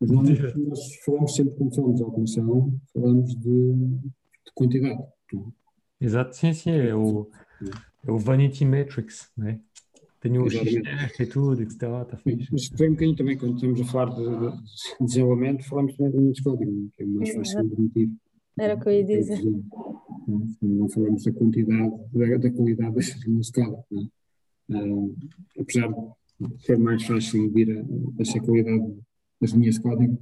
Mas 0.00 0.10
nós, 0.10 0.56
nós 0.56 0.96
falamos 1.04 1.34
sempre, 1.34 1.54
quando 1.56 1.74
falamos 1.74 1.96
de 1.96 2.02
automação, 2.02 2.80
falamos 2.92 3.34
de, 3.34 3.72
de 3.72 4.52
quantidade. 4.54 5.02
Né? 5.32 5.44
Exato, 6.00 6.36
sim, 6.36 6.52
sim. 6.52 6.70
É 6.70 6.94
o, 6.94 7.28
é 8.06 8.10
o 8.10 8.18
Vanity 8.18 8.64
Matrix, 8.64 9.30
né? 9.36 9.60
Tenho 10.20 10.44
o 10.44 10.50
XTF 10.50 11.22
e 11.22 11.26
tudo, 11.26 11.62
etc. 11.62 11.82
Está 11.82 12.16
fixe. 12.16 12.54
Isto 12.54 12.76
vem 12.76 12.88
um 12.88 12.92
bocadinho 12.92 13.16
também, 13.16 13.38
quando 13.38 13.54
estamos 13.54 13.80
a 13.80 13.84
falar 13.84 14.14
de, 14.14 14.24
de 14.24 15.06
desenvolvimento, 15.06 15.64
falamos 15.64 15.96
também 15.96 16.12
de 16.12 16.18
linhas 16.18 16.36
de 16.36 16.42
código, 16.42 16.90
que 16.96 17.02
é 17.02 17.06
mais 17.06 17.34
fácil 17.34 17.68
de 17.68 17.82
medir. 17.82 18.10
Era 18.58 18.74
o 18.74 18.80
que 18.80 18.88
eu 18.88 18.92
ia 18.92 19.04
dizer. 19.04 19.40
Não, 20.62 20.88
falamos 20.88 21.22
da 21.24 21.32
quantidade, 21.32 21.94
da, 22.12 22.36
da 22.38 22.50
qualidade 22.50 22.94
das 22.94 23.06
linhas 23.24 23.46
de 23.46 23.52
código. 23.52 23.84
Uh, 24.68 25.16
apesar 25.60 25.88
de 26.40 26.64
ser 26.64 26.78
mais 26.78 27.02
fácil 27.04 27.42
medir 27.42 27.78
a, 27.78 27.84
essa 28.20 28.40
qualidade 28.40 28.98
das 29.40 29.50
linhas 29.50 29.76
de 29.76 29.82
código, 29.82 30.18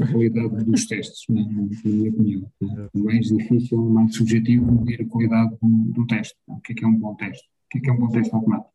a 0.00 0.06
qualidade 0.12 0.64
dos 0.64 0.86
testes, 0.86 1.24
na, 1.28 1.42
na 1.42 1.68
minha 1.84 2.10
opinião. 2.10 2.52
É 2.62 2.98
mais 2.98 3.28
difícil, 3.28 3.78
mais 3.78 4.14
subjetivo 4.14 4.70
medir 4.70 5.02
a 5.02 5.08
qualidade 5.08 5.56
do, 5.60 5.92
do 5.92 6.06
teste. 6.06 6.36
O 6.46 6.60
que 6.60 6.72
é 6.72 6.74
que 6.76 6.84
é 6.84 6.88
um 6.88 6.98
bom 6.98 7.14
teste? 7.14 7.44
O 7.44 7.68
que 7.70 7.78
é 7.78 7.80
que 7.80 7.90
é 7.90 7.92
um 7.92 7.98
bom 7.98 8.08
teste 8.08 8.34
automático? 8.34 8.72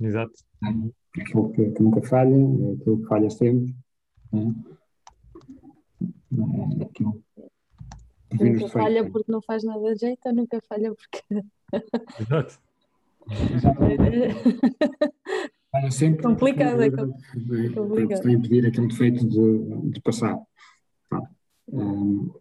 Exato. 0.00 0.32
É 1.16 1.20
aquilo 1.20 1.50
que, 1.50 1.70
que 1.70 1.82
nunca 1.82 2.00
falha, 2.02 2.34
é 2.34 2.72
aquilo 2.72 3.00
que 3.02 3.08
falha 3.08 3.30
sempre. 3.30 3.74
É? 4.32 4.38
É 6.80 6.84
aquilo. 6.84 7.22
Nunca 8.32 8.68
falha 8.68 9.10
porque 9.10 9.32
não 9.32 9.40
faz 9.40 9.64
nada 9.64 9.94
de 9.94 10.00
jeito 10.00 10.20
ou 10.26 10.34
nunca 10.34 10.60
falha 10.68 10.94
porque. 10.94 11.22
Exato. 12.20 12.58
Olha, 15.72 15.90
sempre 15.90 16.22
complicado, 16.22 16.82
é 16.82 16.90
complicado. 16.90 18.22
Para 18.22 18.32
impedir 18.32 18.66
aquele 18.66 18.88
defeito 18.88 19.26
de, 19.26 19.90
de 19.90 20.00
passar. 20.00 20.38
Um, 21.70 22.32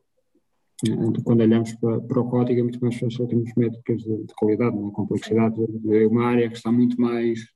quando 1.23 1.41
olhamos 1.41 1.73
para, 1.73 1.99
para, 1.99 2.21
o 2.21 2.29
código 2.29 2.59
é 2.59 2.63
muito 2.63 2.79
mais 2.79 2.95
fácil 2.95 3.27
termos 3.27 3.51
métricas 3.57 4.01
de, 4.01 4.25
de 4.25 4.33
qualidade, 4.35 4.77
não 4.77 4.89
é? 4.89 4.91
complexidade, 4.91 5.59
é 5.89 6.07
uma 6.07 6.25
área 6.25 6.49
que 6.49 6.55
está 6.55 6.71
muito 6.71 6.99
mais 7.01 7.49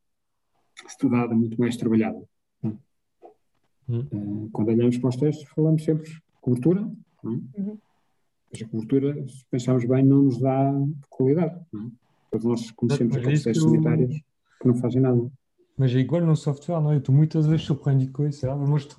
estudada, 0.88 1.34
muito 1.34 1.60
mais 1.60 1.78
trabalhada. 1.78 2.22
Hum. 2.63 4.50
Quando 4.52 4.70
olhamos 4.70 4.98
para 4.98 5.10
os 5.10 5.15
testes, 5.15 5.48
falamos 5.50 5.84
sempre 5.84 6.10
de 6.10 6.22
cobertura, 6.41 6.82
não 7.24 7.34
é? 7.34 7.62
uhum. 7.62 7.78
Mas 8.52 8.62
a 8.62 8.68
cobertura, 8.68 9.28
se 9.28 9.46
pensarmos 9.50 9.86
bem, 9.86 10.04
não 10.04 10.24
nos 10.24 10.40
dá 10.40 10.74
qualidade. 11.10 11.60
Não 11.72 11.88
é? 11.88 11.92
Todos 12.32 12.46
nós 12.46 12.72
conhecemos 12.72 13.16
testes 13.16 13.62
sanitários 13.62 14.22
que 14.62 14.68
não 14.68 14.76
fazem 14.76 15.02
nada. 15.02 15.32
Mas 15.78 15.96
é 15.96 16.00
igual 16.00 16.22
no 16.22 16.36
software, 16.36 16.82
não 16.82 16.92
é? 16.92 17.00
Tu 17.00 17.12
muitas 17.12 17.46
vezes 17.46 17.66
surpreendido 17.66 18.12
com 18.12 18.28
isso. 18.28 18.46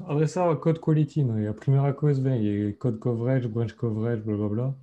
Olha 0.00 0.26
só, 0.26 0.54
code 0.56 0.80
quality, 0.80 1.22
não 1.22 1.38
é? 1.38 1.48
A 1.48 1.54
primeira 1.54 1.92
coisa 1.94 2.20
vem, 2.20 2.68
é 2.68 2.72
code 2.72 2.98
coverage, 2.98 3.48
branch 3.48 3.74
coverage, 3.74 4.22
blá 4.22 4.36
blá 4.36 4.48
blá. 4.48 4.74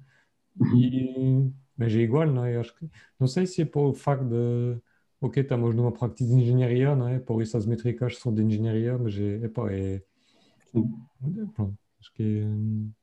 E, 0.75 1.51
mas 1.77 1.93
é 1.93 1.97
igual, 1.97 2.27
não 2.27 2.45
é? 2.45 2.57
Acho 2.57 2.75
que, 2.75 2.89
não 3.19 3.27
sei 3.27 3.45
se 3.45 3.63
é 3.63 3.65
por 3.65 3.89
o 3.89 3.93
facto 3.93 4.23
de, 4.23 4.79
ok, 5.19 5.41
estamos 5.43 5.75
numa 5.75 5.91
prática 5.91 6.23
de 6.23 6.33
engenharia, 6.33 6.95
não 6.95 7.07
é? 7.07 7.19
Por 7.19 7.41
isso 7.41 7.57
as 7.57 7.65
métricas 7.65 8.17
são 8.17 8.33
de 8.33 8.43
engenharia, 8.43 8.97
mas 8.97 9.17
é, 9.17 9.45
é 9.45 9.47
pá, 9.47 9.71
é. 9.71 10.01
Pronto, 11.55 11.77
acho 11.99 12.13
que 12.13 12.41
é 12.41 12.98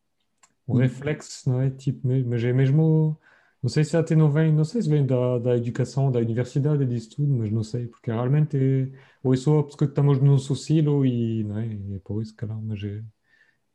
um, 0.69 0.79
reflexo, 0.79 1.49
não 1.51 1.61
é? 1.61 1.71
Tipo, 1.71 2.09
mas 2.27 2.43
é 2.45 2.53
mesmo 2.53 3.19
não 3.67 3.71
sei 3.71 3.83
se 3.83 3.97
até 3.97 4.15
não 4.15 4.31
vem, 4.31 4.53
não 4.53 4.65
sei 4.65 4.81
se 4.81 4.89
vem 4.89 5.05
da, 5.05 5.39
da 5.39 5.57
educação, 5.57 6.13
da 6.13 6.21
universidade 6.21 6.85
e 6.85 6.87
disso 6.87 7.17
tudo, 7.17 7.33
mas 7.33 7.51
não 7.51 7.65
sei, 7.65 7.89
porque 7.89 8.13
realmente 8.13 8.57
é, 8.57 8.89
ou 9.25 9.35
é 9.35 9.37
só 9.37 9.63
porque 9.63 9.85
estamos 9.85 10.21
num 10.21 10.39
silo 10.39 11.05
e 11.05 11.43
não 11.43 11.59
é, 11.59 11.67
é 11.97 11.99
por 12.05 12.23
isso, 12.23 12.35
calhar, 12.37 12.61
mas 12.63 12.83
é, 12.85 13.03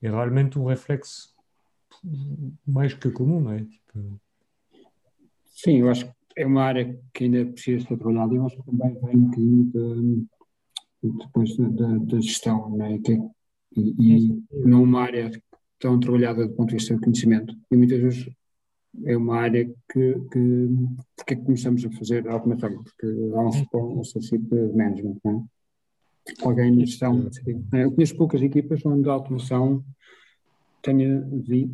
é 0.01 0.09
realmente 0.09 0.57
um 0.57 0.65
reflexo 0.65 1.35
mais 2.65 2.93
que 2.93 3.11
comum, 3.11 3.41
não 3.41 3.51
é? 3.51 3.65
Tipo... 3.65 4.19
Sim, 5.45 5.79
eu 5.79 5.89
acho 5.89 6.05
que 6.05 6.13
é 6.37 6.45
uma 6.45 6.63
área 6.63 6.97
que 7.13 7.25
ainda 7.25 7.45
precisa 7.47 7.85
ser 7.85 7.97
trabalhada 7.97 8.33
e 8.33 8.37
eu 8.37 8.45
acho 8.45 8.55
que 8.55 8.71
também 8.71 8.93
vem 8.93 9.15
um 9.17 9.25
bocadinho 9.25 9.65
de, 9.65 10.27
depois 11.03 11.57
da, 11.57 11.97
da, 11.97 12.21
gestão, 12.21 12.69
não 12.69 12.85
é? 12.85 12.97
Que, 12.97 13.19
e, 13.75 14.27
e 14.27 14.43
não 14.63 14.83
uma 14.83 15.01
área 15.01 15.29
tão 15.81 15.99
trabalhada 15.99 16.47
do 16.47 16.53
ponto 16.53 16.69
de 16.69 16.75
vista 16.75 16.93
do 16.93 17.01
conhecimento. 17.01 17.53
E 17.69 17.75
muitas 17.75 17.99
vezes 17.99 18.29
é 19.05 19.17
uma 19.17 19.37
área 19.37 19.65
que, 19.65 20.13
que 20.31 20.69
porque 21.15 21.33
é 21.33 21.35
que 21.35 21.43
começamos 21.43 21.83
a 21.83 21.91
fazer 21.91 22.27
a 22.27 22.33
automação? 22.33 22.83
Porque 22.83 23.07
há 23.33 23.77
um 23.77 23.97
responsive 23.97 24.43
de 24.43 24.77
management, 24.77 25.17
não 25.23 25.31
é? 25.39 26.45
Alguém 26.45 26.71
na 26.71 26.85
gestão. 26.85 27.27
Eu 27.73 27.91
conheço 27.91 28.15
poucas 28.15 28.41
equipas 28.41 28.85
onde 28.85 29.09
a 29.09 29.13
automação 29.13 29.83
tenha, 30.83 31.27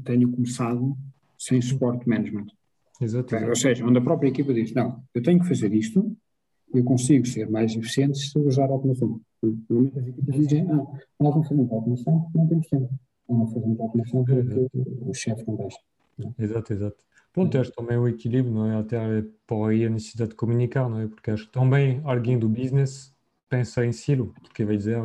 tenha 0.06 0.28
começado 0.28 0.96
sem 1.38 1.62
suporte 1.62 2.08
management. 2.08 2.48
Exato, 3.00 3.36
Ou 3.36 3.56
seja, 3.56 3.86
onde 3.86 4.00
a 4.00 4.02
própria 4.02 4.30
equipa 4.30 4.54
diz, 4.54 4.74
não, 4.74 5.04
eu 5.14 5.22
tenho 5.22 5.40
que 5.40 5.48
fazer 5.48 5.72
isto, 5.74 6.16
eu 6.74 6.84
consigo 6.84 7.28
ser 7.28 7.50
mais 7.50 7.76
eficiente 7.76 8.18
se 8.18 8.40
usar 8.40 8.66
a 8.66 8.74
automação. 8.74 9.22
Normalmente 9.44 10.00
as 10.00 10.08
equipas 10.08 10.36
dizem, 10.36 10.64
não, 10.64 10.92
nós 11.20 11.36
não 11.36 11.44
fazemos 11.44 11.72
automação 11.72 12.32
não 12.34 12.48
temos 12.48 12.68
tempo. 12.68 12.90
Não 13.30 13.48
fazemos 13.48 13.80
automação 13.80 14.26
porque 14.26 14.68
o 15.02 15.14
chefe 15.14 15.44
não 15.48 15.56
deixa. 15.56 15.80
Exato, 16.40 16.74
exato. 16.74 16.98
Pronto, 17.34 17.58
acho 17.58 17.72
também 17.72 17.98
o 17.98 18.08
equilíbrio, 18.08 18.54
não 18.54 18.66
é? 18.66 18.80
Até 18.80 19.24
por 19.46 19.70
aí 19.70 19.86
a 19.86 19.90
necessidade 19.90 20.32
de 20.32 20.36
comunicar, 20.36 20.90
não 20.90 21.00
é? 21.00 21.08
Porque 21.08 21.30
acho 21.30 21.46
que 21.46 21.52
também 21.52 22.02
alguém 22.04 22.40
do 22.40 22.50
business 22.50 23.14
pensa 23.50 23.86
em 23.86 23.92
silo, 23.92 24.34
porque 24.42 24.66
vai 24.66 24.78
dizer 24.78 25.04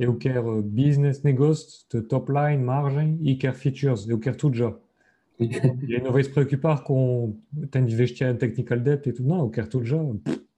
eu 0.00 0.16
quero 0.16 0.62
business, 0.62 1.22
negócio, 1.22 1.84
top 2.04 2.32
line, 2.32 2.64
margem 2.64 3.18
e 3.20 3.36
quero 3.36 3.54
features, 3.54 4.08
eu 4.08 4.18
quero 4.18 4.34
tudo 4.34 4.56
já. 4.56 4.74
Ele 5.38 6.00
não 6.00 6.10
vai 6.10 6.24
se 6.24 6.30
preocupar 6.30 6.82
com 6.82 7.36
tem 7.70 7.84
de 7.84 7.92
investir 7.92 8.26
em 8.26 8.34
technical 8.34 8.80
debt 8.80 9.10
e 9.10 9.12
tudo, 9.12 9.28
não, 9.28 9.40
eu 9.40 9.50
quero 9.50 9.68
tudo 9.68 9.84
já. 9.84 9.98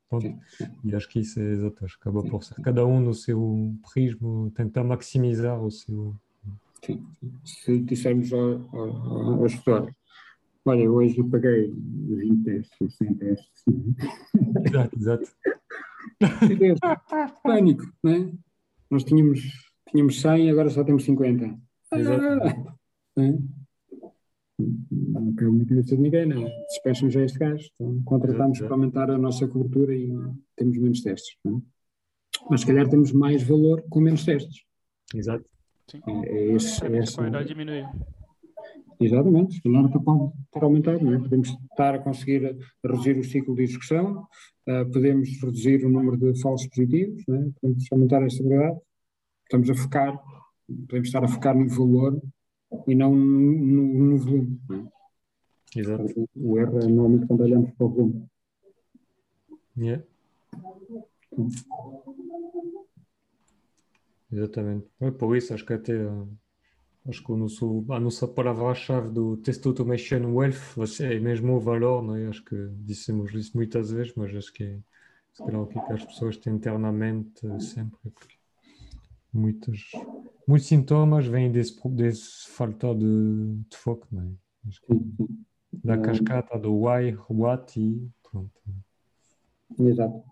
Pronto. 0.09 0.39
E 0.85 0.95
acho 0.95 1.09
que 1.09 1.19
isso 1.19 1.41
é 1.41 1.43
exato, 1.43 1.85
acho 1.85 1.99
que 1.99 2.09
acaba 2.09 2.23
por 2.23 2.45
ser 2.45 2.55
cada 2.63 2.87
um 2.87 3.01
no 3.01 3.15
seu 3.15 3.75
prisma, 3.93 4.49
tentar 4.55 4.85
maximizar 4.85 5.61
o 5.61 5.71
seu. 5.71 6.15
Sim. 6.85 7.07
Se 7.45 7.79
dissermos 7.81 8.33
ao, 8.33 8.69
ao, 8.73 9.41
ao 9.41 9.49
gestor, 9.49 9.93
Olha, 10.65 10.89
hoje 10.89 11.19
eu 11.19 11.29
paguei 11.29 11.73
20 11.73 12.45
testes, 12.45 12.97
100 12.97 13.15
testes. 13.15 13.65
Exato, 14.65 14.97
exato. 14.97 15.29
Pânico, 17.43 17.85
não 18.03 18.13
é? 18.13 18.33
Nós 18.89 19.03
tínhamos, 19.03 19.41
tínhamos 19.91 20.21
100, 20.21 20.51
agora 20.51 20.71
só 20.71 20.85
temos 20.85 21.05
50. 21.05 21.59
Exato. 21.95 22.25
Ah, 22.25 23.23
é? 23.23 23.39
Não 24.91 25.35
caiu 25.35 25.53
na 25.53 25.65
cabeça 25.65 25.97
de 25.97 26.03
ninguém, 26.03 26.27
não. 26.27 26.45
Despecham 26.69 27.11
já 27.11 27.25
este 27.25 27.39
gajo. 27.39 27.69
Então, 27.75 28.01
contratamos 28.05 28.61
para 28.61 28.71
aumentar 28.71 29.11
a 29.11 29.19
nossa 29.19 29.49
cobertura 29.49 29.93
e 29.97 30.13
temos 30.55 30.79
menos 30.79 31.03
testes. 31.03 31.37
Não 31.45 31.59
é? 31.59 31.63
Mas 32.49 32.61
se 32.61 32.67
calhar 32.67 32.89
temos 32.89 33.11
mais 33.13 33.43
valor 33.43 33.83
com 33.91 34.01
menos 34.01 34.25
testes. 34.25 34.63
Exato. 35.13 35.45
Sim. 35.89 36.01
É, 36.07 36.29
é 36.29 36.53
esse, 36.53 36.85
é 36.85 36.99
esse, 36.99 37.13
a 37.13 37.17
qualidade 37.17 37.49
diminuir. 37.49 37.89
Exatamente, 39.01 39.61
calhar 39.63 39.85
até 39.85 39.99
pode 39.99 40.33
ter 40.53 40.63
aumentado, 40.63 41.05
não 41.05 41.15
é? 41.15 41.19
Podemos 41.19 41.49
estar 41.49 41.95
a 41.95 41.99
conseguir 41.99 42.57
reduzir 42.85 43.19
o 43.19 43.25
ciclo 43.25 43.55
de 43.57 43.63
execução, 43.65 44.27
uh, 44.69 44.93
podemos 44.93 45.29
reduzir 45.43 45.85
o 45.85 45.91
número 45.91 46.17
de 46.17 46.41
falsos 46.41 46.69
positivos, 46.69 47.21
é? 47.29 47.51
podemos 47.61 47.85
aumentar 47.91 48.23
a 48.23 48.27
estabilidade, 48.27 48.79
estamos 49.43 49.71
a 49.71 49.75
focar, 49.75 50.23
podemos 50.89 51.09
estar 51.09 51.25
a 51.25 51.29
focar 51.29 51.57
no 51.57 51.69
valor 51.69 52.23
e 52.87 52.95
não 52.95 53.15
no, 53.15 53.83
no 53.83 54.17
volume. 54.19 54.61
É? 54.71 55.81
Exato. 55.81 56.29
O, 56.37 56.59
erro 56.59 56.79
é 56.79 56.87
normalmente 56.87 57.27
quando 57.27 57.41
olhamos 57.41 57.71
para 57.73 57.87
o 57.87 57.89
volume. 57.89 58.27
Yeah. 59.77 60.05
Exatamente. 64.33 64.87
É 65.01 65.11
por 65.11 65.37
isso, 65.37 65.53
acho 65.55 65.65
que 65.65 65.75
até 65.75 65.95
Acho 67.05 67.25
que 67.25 67.33
nosso, 67.33 67.85
a 67.91 67.99
nossa 67.99 68.29
palavra-chave 68.29 69.11
do 69.11 69.37
Test 69.37 69.67
Automation 69.67 70.25
Wealth 70.33 70.79
é 71.01 71.19
mesmo 71.19 71.57
o 71.57 71.61
valor, 71.61 72.01
não 72.01 72.15
é? 72.15 72.29
Acho 72.29 72.45
que 72.45 72.55
dissemos 72.77 73.35
isso 73.35 73.57
muitas 73.57 73.91
vezes, 73.91 74.15
mas 74.15 74.35
acho 74.37 74.53
que 74.53 74.63
é 74.63 74.79
se 75.33 75.43
calhar, 75.45 75.63
o 75.63 75.67
que, 75.67 75.79
é 75.79 75.83
que 75.83 75.93
as 75.95 76.05
pessoas 76.05 76.37
têm 76.37 76.55
internamente 76.55 77.41
sempre. 77.61 77.99
Muitos, 79.33 79.91
muitos 80.47 80.69
sintomas 80.69 81.27
vêm 81.27 81.51
desse, 81.51 81.77
desse 81.89 82.49
falta 82.51 82.95
de, 82.95 83.57
de 83.69 83.77
foco, 83.77 84.07
não 84.13 84.23
é? 84.23 84.69
Acho 84.69 84.81
que 84.83 84.95
da 85.83 85.99
cascata 85.99 86.57
do 86.59 86.73
why, 86.73 87.17
what 87.29 87.81
e 87.81 88.09
pronto. 88.31 88.61
Exato. 89.81 90.23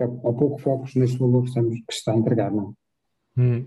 Há 0.00 0.32
pouco 0.32 0.58
focos 0.58 0.94
neste 0.94 1.18
valor 1.18 1.42
que, 1.42 1.48
estamos, 1.48 1.74
que 1.74 1.92
está 1.92 2.12
a 2.12 2.16
entregar, 2.16 2.50
não 2.50 2.70
é? 2.70 2.85
Hum. 3.36 3.66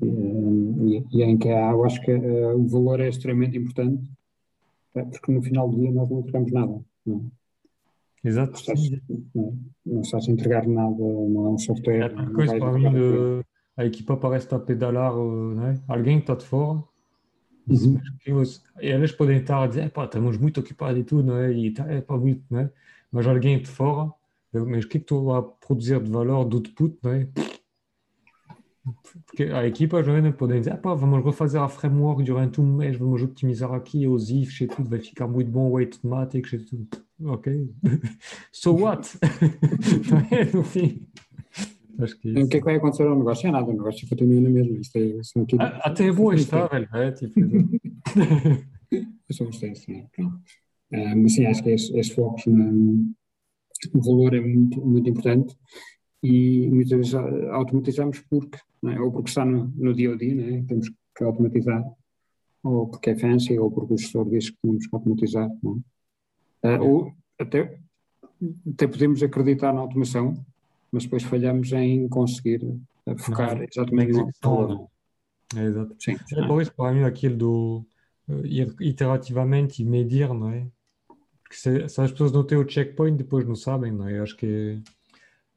E, 0.00 1.04
e, 1.12 1.22
em 1.22 1.38
que 1.38 1.48
há, 1.48 1.70
eu 1.70 1.84
acho 1.84 2.00
que 2.00 2.12
uh, 2.12 2.56
o 2.56 2.66
valor 2.66 3.00
é 3.00 3.08
extremamente 3.08 3.56
importante, 3.56 4.10
uh, 4.94 5.06
porque 5.06 5.30
no 5.30 5.42
final 5.42 5.68
do 5.68 5.78
dia 5.78 5.92
nós 5.92 6.10
não 6.10 6.20
entregamos 6.20 6.52
nada. 6.52 6.80
Não. 7.06 7.30
Exato. 8.24 8.52
Não 8.52 8.58
estás, 8.58 8.90
não, 9.34 9.58
não 9.84 10.00
estás 10.00 10.28
a 10.28 10.32
entregar 10.32 10.66
nada, 10.66 10.96
não 10.96 11.46
é 11.46 11.50
um 11.50 11.58
software. 11.58 12.12
É 12.12 12.34
coisa 12.34 12.58
para 12.58 12.72
mim, 12.72 12.90
de, 12.90 13.44
a 13.76 13.84
equipa 13.84 14.16
parece 14.16 14.46
estar 14.46 14.56
a 14.56 14.60
pedalar, 14.60 15.14
né? 15.14 15.80
alguém 15.88 16.18
está 16.18 16.34
de 16.34 16.44
fora. 16.44 16.82
Uhum. 17.68 18.00
E 18.80 18.86
eles 18.86 19.12
podem 19.12 19.38
estar 19.38 19.62
a 19.62 19.66
dizer, 19.66 19.90
pá, 19.90 20.04
estamos 20.04 20.36
muito 20.36 20.60
ocupados 20.60 21.00
e 21.00 21.04
tudo, 21.04 21.28
não 21.28 21.36
é? 21.36 21.52
E 21.52 21.70
tá, 21.70 21.86
é 21.90 22.00
para 22.00 22.16
muito, 22.16 22.42
é? 22.56 22.68
Mas 23.10 23.26
alguém 23.26 23.60
de 23.60 23.68
fora, 23.68 24.12
mas 24.52 24.84
o 24.84 24.88
que 24.88 24.96
é 24.96 25.00
que 25.00 25.06
tu 25.06 25.24
vas 25.24 25.44
produzir 25.64 26.00
de 26.00 26.10
valor, 26.10 26.48
de 26.48 26.56
output, 26.56 26.96
não 27.02 27.12
é? 27.12 27.28
Porque 29.26 29.44
a 29.44 29.66
equipa 29.66 30.02
jovem 30.02 30.32
podem 30.32 30.58
dizer, 30.58 30.72
ah, 30.72 30.76
pá, 30.76 30.92
vamos 30.94 31.24
refazer 31.24 31.60
a 31.60 31.68
framework 31.68 32.24
durante 32.24 32.60
um 32.60 32.76
mês, 32.76 32.96
vamos 32.96 33.22
optimizar 33.22 33.72
aqui 33.72 34.08
os 34.08 34.28
ifs 34.28 34.60
e 34.60 34.66
tudo, 34.66 34.90
vai 34.90 34.98
ficar 34.98 35.28
muito 35.28 35.50
bom 35.50 35.70
o 35.70 35.78
automático 35.78 36.54
e 36.54 36.58
tudo. 36.58 36.88
Ok. 37.24 37.70
so 38.50 38.74
what? 38.74 39.08
não 40.10 40.18
é, 40.36 40.44
no 40.52 40.64
fim. 40.64 41.06
Acho 42.00 42.18
que 42.18 42.28
é 42.28 42.32
O 42.32 42.38
isso. 42.40 42.48
que 42.48 42.56
é 42.56 42.58
que 42.58 42.64
vai 42.64 42.76
acontecer 42.76 43.06
ao 43.06 43.16
negócio? 43.16 43.46
É 43.46 43.52
nada, 43.52 43.70
o 43.70 43.72
negócio 43.72 44.08
continua 44.08 44.40
na 44.40 44.50
mesma. 44.50 44.78
Isto 44.78 44.98
é, 44.98 45.22
são 45.22 45.42
aqui, 45.42 45.56
Ah, 45.60 45.80
Até 45.84 46.08
é 46.08 46.12
bom 46.12 46.32
estar, 46.32 46.66
velho. 46.68 46.88
É, 46.92 47.12
tipo, 47.12 47.40
Eu 48.92 49.34
só 49.34 49.44
gostei, 49.44 49.72
pronto. 50.14 50.40
Ah, 50.92 51.14
mas 51.16 51.34
sim, 51.34 51.46
acho 51.46 51.62
que 51.62 51.70
esse, 51.70 52.14
foco 52.14 52.38
no 52.50 54.02
valor 54.02 54.34
é 54.34 54.40
muito, 54.40 54.84
muito 54.84 55.08
importante 55.08 55.56
e 56.22 56.68
muitas 56.70 56.90
vezes 56.90 57.14
automatizamos 57.14 58.20
porque, 58.30 58.58
não 58.82 58.92
é? 58.92 59.00
ou 59.00 59.10
porque 59.10 59.28
está 59.30 59.44
no, 59.44 59.72
no 59.76 59.92
dia 59.94 60.12
a 60.12 60.16
dia, 60.16 60.34
não 60.34 60.44
é? 60.58 60.62
temos 60.62 60.88
que 61.16 61.24
automatizar, 61.24 61.84
ou 62.62 62.88
porque 62.88 63.10
é 63.10 63.16
fancy, 63.16 63.58
ou 63.58 63.70
porque 63.70 63.94
o 63.94 63.98
gestor 63.98 64.28
diz 64.30 64.50
que 64.50 64.56
temos 64.62 64.86
que 64.86 64.94
automatizar. 64.94 65.50
Não 65.62 65.82
é? 66.62 66.74
Ah, 66.74 66.80
ou 66.80 67.12
até, 67.38 67.78
até 68.72 68.86
podemos 68.86 69.22
acreditar 69.22 69.72
na 69.72 69.80
automação, 69.80 70.34
mas 70.92 71.04
depois 71.04 71.24
falhamos 71.24 71.72
em 71.72 72.08
conseguir 72.08 72.60
ah, 73.06 73.16
focar 73.18 73.56
Na- 73.58 73.64
exatamente 73.64 74.12
na 74.12 74.22
no 74.24 74.30
valor. 74.42 74.88
é, 75.56 75.64
exato. 75.64 75.96
Sim, 75.98 76.16
É 76.36 76.46
por 76.46 76.62
isso, 76.62 76.72
para 76.74 76.92
mim, 76.94 77.02
aquilo 77.02 77.36
do 77.36 77.86
eh, 78.28 78.42
ir 78.44 78.74
iterativamente 78.80 79.82
e 79.82 79.84
medir, 79.84 80.32
não 80.32 80.50
é? 80.50 80.66
Porque 81.42 81.56
se, 81.56 81.88
se 81.88 82.00
as 82.00 82.12
pessoas 82.12 82.30
não 82.32 82.44
têm 82.46 82.58
o 82.58 82.68
checkpoint, 82.68 83.16
depois 83.18 83.44
não 83.46 83.56
sabem, 83.56 83.90
não 83.92 84.08
é? 84.08 84.20
Acho 84.20 84.36
que 84.36 84.80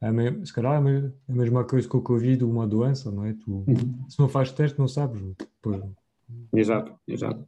é, 0.00 0.12
me- 0.12 0.44
se 0.46 0.52
calhar 0.52 0.84
é 0.86 0.96
é 1.28 1.32
a 1.32 1.34
mesma 1.34 1.64
coisa 1.64 1.88
que 1.88 1.96
o 1.96 2.02
Covid 2.02 2.44
ou 2.44 2.50
uma 2.50 2.66
doença, 2.66 3.10
não 3.10 3.24
é? 3.24 3.32
Tu, 3.34 3.64
Uhum. 3.66 4.04
se 4.08 4.18
não 4.18 4.28
fazes 4.28 4.52
teste, 4.52 4.78
não 4.78 4.88
sabes. 4.88 5.20
Depois, 5.38 5.82
Exato, 6.54 6.92
exato. 7.06 7.46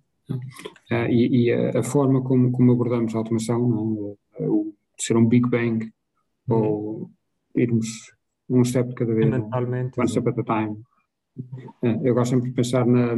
Ah, 0.91 1.09
e 1.11 1.27
e 1.47 1.53
a, 1.53 1.81
a 1.81 1.83
forma 1.83 2.23
como, 2.23 2.51
como 2.53 2.73
abordamos 2.73 3.15
a 3.15 3.19
automação, 3.19 3.69
não 3.69 4.17
é? 4.39 4.49
o 4.49 4.73
ser 4.99 5.17
um 5.17 5.27
Big 5.27 5.49
Bang 5.49 5.91
ou 6.49 7.11
irmos 7.55 7.87
um 8.49 8.65
step 8.65 8.89
de 8.91 8.95
cada 8.95 9.15
vez, 9.15 9.27
é? 9.27 9.31
mentalmente, 9.39 9.99
one 9.99 10.09
step 10.09 10.29
at 10.29 10.39
a 10.39 10.45
time. 10.45 10.83
Ah, 11.83 11.99
eu 12.03 12.15
gosto 12.15 12.31
sempre 12.35 12.51
de 12.51 12.55
pensar 12.55 12.87
na, 12.87 13.15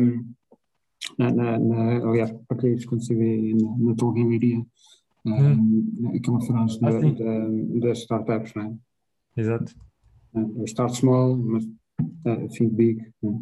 na, 1.18 1.32
na, 1.32 1.58
na 1.58 2.08
aliás, 2.08 2.32
partilhei 2.48 2.74
isso 2.76 2.86
quando 2.88 3.02
na, 3.10 3.76
na 3.90 3.94
Tolguinharia, 3.96 4.64
ah, 5.26 5.56
aquela 6.16 6.40
frase 6.40 6.80
da, 6.80 6.88
Ah, 6.88 7.00
sim. 7.00 7.14
da- 7.14 7.86
das 7.88 7.98
startups, 7.98 8.54
não 8.54 8.62
é? 8.62 8.74
Exato. 9.40 9.74
Uh, 10.34 10.64
start 10.64 10.94
small, 10.94 11.36
mas 11.36 11.64
uh, 11.64 12.48
think 12.48 12.74
big. 12.74 13.12
né? 13.22 13.40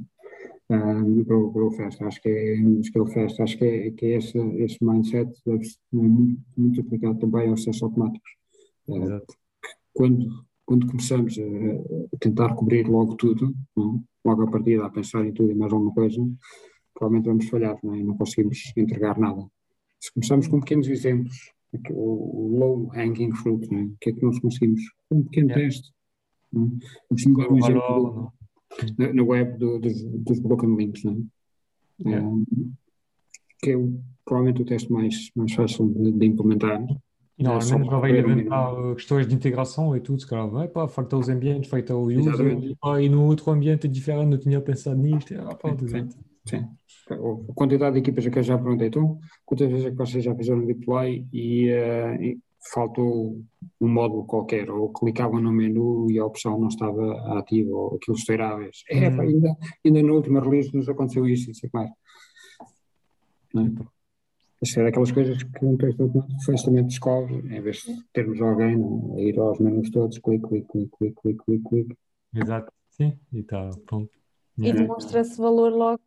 Um, 0.70 1.24
grow, 1.24 1.50
grow 1.50 1.70
fast. 1.70 2.02
Acho 2.04 2.20
que 2.20 2.28
é 2.28 2.82
scale 2.82 3.12
fast. 3.12 3.40
Acho 3.40 3.58
que 3.58 3.64
é, 3.64 3.90
que 3.90 4.06
é 4.06 4.16
esse, 4.18 4.38
esse 4.38 4.78
mindset 4.82 5.30
deve 5.46 5.64
ser 5.64 5.78
muito, 5.92 6.40
muito 6.56 6.80
aplicado 6.80 7.18
também 7.18 7.48
aos 7.48 7.64
processos 7.64 7.82
automáticos. 7.82 8.30
Uh, 8.86 9.02
exato. 9.02 9.34
quando, 9.94 10.44
quando 10.66 10.86
começamos 10.86 11.38
a, 11.38 11.42
a 11.42 12.18
tentar 12.18 12.54
cobrir 12.54 12.86
logo 12.86 13.16
tudo, 13.16 13.54
não 13.76 13.96
é? 13.96 14.28
logo 14.28 14.42
a 14.42 14.50
partida 14.50 14.84
a 14.84 14.90
pensar 14.90 15.24
em 15.24 15.32
tudo 15.32 15.50
e 15.50 15.54
mais 15.54 15.72
alguma 15.72 15.92
coisa, 15.94 16.20
provavelmente 16.94 17.28
vamos 17.28 17.48
falhar 17.48 17.78
não 17.82 17.94
é? 17.94 17.98
e 17.98 18.04
não 18.04 18.16
conseguimos 18.16 18.72
entregar 18.76 19.18
nada. 19.18 19.46
Se 20.00 20.12
começarmos 20.12 20.48
com 20.48 20.60
pequenos 20.60 20.88
exemplos, 20.88 21.52
o, 21.90 22.56
low 22.58 22.90
hanging 22.94 23.32
fruit, 23.32 23.70
não 23.70 23.78
é? 23.80 23.82
o 23.84 23.96
que 24.00 24.10
é 24.10 24.12
que 24.12 24.22
nós 24.24 24.38
conseguimos? 24.38 24.80
Um 25.10 25.22
pequeno 25.24 25.48
Yeah. 25.48 25.64
teste. 25.68 25.92
Não 26.52 26.64
é? 26.64 26.68
Vamos 27.10 27.36
dar 27.36 27.52
um 27.52 27.58
exemplo 27.58 27.82
do- 27.82 28.14
não? 28.14 28.32
na, 28.98 29.12
na 29.14 29.22
web 29.22 29.58
do- 29.58 29.78
dos, 29.78 30.02
dos 30.04 30.40
broken 30.40 30.76
links, 30.76 31.04
não 31.04 31.12
é? 31.12 32.08
Yeah. 32.10 32.26
Um, 32.28 32.44
que 33.60 33.70
é 33.72 33.76
o, 33.76 34.00
provavelmente 34.24 34.62
o 34.62 34.64
teste 34.64 34.90
mais, 34.92 35.30
mais 35.34 35.52
fácil 35.52 35.88
de, 35.88 36.12
de 36.12 36.26
implementar. 36.26 36.80
E 37.38 37.42
É 37.42 37.44
normalmente 37.44 37.94
um 37.94 38.00
levantar 38.00 38.72
uh, 38.74 38.94
questões 38.96 39.26
de 39.28 39.34
integração 39.34 39.96
e 39.96 40.00
tudo, 40.00 40.26
calhar, 40.26 40.48
vai, 40.48 40.68
pá, 40.68 40.88
falta 40.88 41.16
os 41.16 41.28
ambientes, 41.28 41.70
falta 41.70 41.94
o 41.94 42.06
user, 42.06 42.58
e, 42.64 42.76
pá, 42.76 43.00
e 43.00 43.08
no 43.08 43.24
outro 43.26 43.50
ambiente 43.52 43.86
é 43.86 43.90
diferente, 43.90 44.28
não 44.30 44.38
tinha 44.38 44.60
pensado 44.60 45.00
nisto, 45.00 45.32
ah, 45.38 45.54
pá, 45.54 45.70
exato. 45.80 46.16
Sim. 46.48 46.66
A 47.10 47.54
quantidade 47.54 47.94
de 47.94 48.00
equipas 48.00 48.26
a 48.26 48.30
que 48.30 48.38
eu 48.38 48.42
já 48.42 48.58
perguntei, 48.58 48.88
então, 48.88 49.18
quantas 49.44 49.68
vezes 49.70 49.86
é 49.86 49.90
que 49.90 49.96
vocês 49.96 50.24
já 50.24 50.34
fizeram 50.34 50.64
deploy 50.64 51.26
e, 51.32 51.68
eh, 51.68 52.14
e 52.22 52.38
faltou 52.72 53.40
um 53.80 53.88
módulo 53.88 54.24
qualquer, 54.24 54.70
ou 54.70 54.92
clicavam 54.92 55.40
no 55.40 55.52
menu 55.52 56.10
e 56.10 56.18
a 56.18 56.26
opção 56.26 56.58
não 56.58 56.68
estava 56.68 57.38
ativa, 57.38 57.74
ou 57.74 57.96
aquilo 57.96 58.16
estourava. 58.16 58.62
É, 58.90 59.10
pá, 59.10 59.22
Hum. 59.22 59.28
ainda, 59.28 59.56
ainda 59.84 60.02
na 60.02 60.12
última 60.12 60.40
release 60.40 60.74
nos 60.74 60.88
aconteceu 60.88 61.26
isso, 61.26 61.50
e 61.50 61.54
sei 61.54 61.70
mais. 61.72 61.90
Não 63.54 63.66
é? 63.66 63.72
Isso 64.60 64.80
é 64.80 64.84
daquelas 64.84 65.12
coisas 65.12 65.42
que 65.42 65.64
um 65.64 65.76
texto 65.76 66.02
automático 66.02 66.44
facilmente 66.44 66.88
descobre, 66.88 67.36
em 67.36 67.60
vez 67.62 67.76
de 67.76 68.04
termos 68.12 68.40
alguém 68.40 68.76
não, 68.76 69.14
a 69.16 69.20
ir 69.20 69.38
aos 69.38 69.58
menus 69.60 69.88
todos, 69.90 70.18
clique, 70.18 70.46
clique, 70.48 70.68
clique, 70.68 71.14
clique, 71.22 71.44
clique, 71.44 71.68
clique. 71.68 71.96
Exato, 72.34 72.72
sim, 72.90 73.16
e 73.32 73.38
está 73.38 73.70
pronto. 73.86 74.10
E 74.58 74.62
Yeah. 74.62 74.82
demonstra-se 74.82 75.38
valor 75.40 75.72
logo 75.72 76.00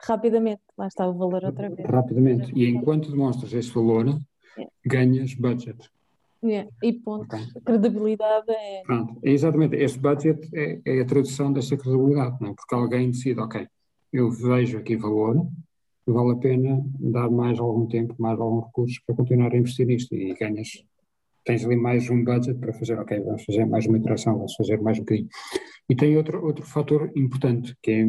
rapidamente. 0.00 0.62
Lá 0.76 0.86
está 0.86 1.06
o 1.08 1.14
valor 1.14 1.44
outra 1.44 1.68
vez. 1.70 1.88
rapidamente. 1.88 2.52
E 2.54 2.68
enquanto 2.68 3.10
demonstras 3.10 3.52
esse 3.52 3.72
valor, 3.72 4.18
Yeah. 4.58 4.72
ganhas 4.86 5.34
budget. 5.34 5.76
Yeah. 6.42 6.70
E 6.82 6.92
ponto. 6.94 7.24
ok? 7.26 7.38
Credibilidade 7.62 8.50
é. 8.50 8.82
Pronto, 8.86 9.18
é 9.22 9.30
exatamente. 9.30 9.76
Este 9.76 9.98
budget 9.98 10.48
é, 10.54 10.80
é 10.84 11.00
a 11.00 11.04
tradução 11.04 11.52
desta 11.52 11.76
credibilidade, 11.76 12.36
não 12.40 12.50
é? 12.50 12.54
Porque 12.54 12.74
alguém 12.74 13.10
decide, 13.10 13.38
ok, 13.38 13.66
eu 14.12 14.30
vejo 14.30 14.78
aqui 14.78 14.96
valor, 14.96 15.46
vale 16.06 16.32
a 16.32 16.36
pena 16.36 16.82
dar 16.98 17.28
mais 17.30 17.58
algum 17.58 17.86
tempo, 17.86 18.14
mais 18.18 18.40
alguns 18.40 18.64
recursos 18.64 18.98
para 19.06 19.14
continuar 19.16 19.52
a 19.52 19.58
investir 19.58 19.86
nisto 19.86 20.14
e 20.14 20.32
ganhas, 20.34 20.82
tens 21.44 21.62
ali 21.64 21.76
mais 21.76 22.08
um 22.08 22.24
budget 22.24 22.58
para 22.58 22.72
fazer, 22.72 22.98
ok, 22.98 23.20
vamos 23.20 23.44
fazer 23.44 23.66
mais 23.66 23.86
uma 23.86 23.98
iteração, 23.98 24.36
vamos 24.36 24.54
fazer 24.54 24.80
mais 24.80 24.96
um 24.98 25.02
bocadinho. 25.02 25.28
E 25.90 25.94
tem 25.94 26.16
outro, 26.16 26.42
outro 26.44 26.64
fator 26.64 27.10
importante, 27.14 27.76
que 27.82 27.90
é 27.90 28.06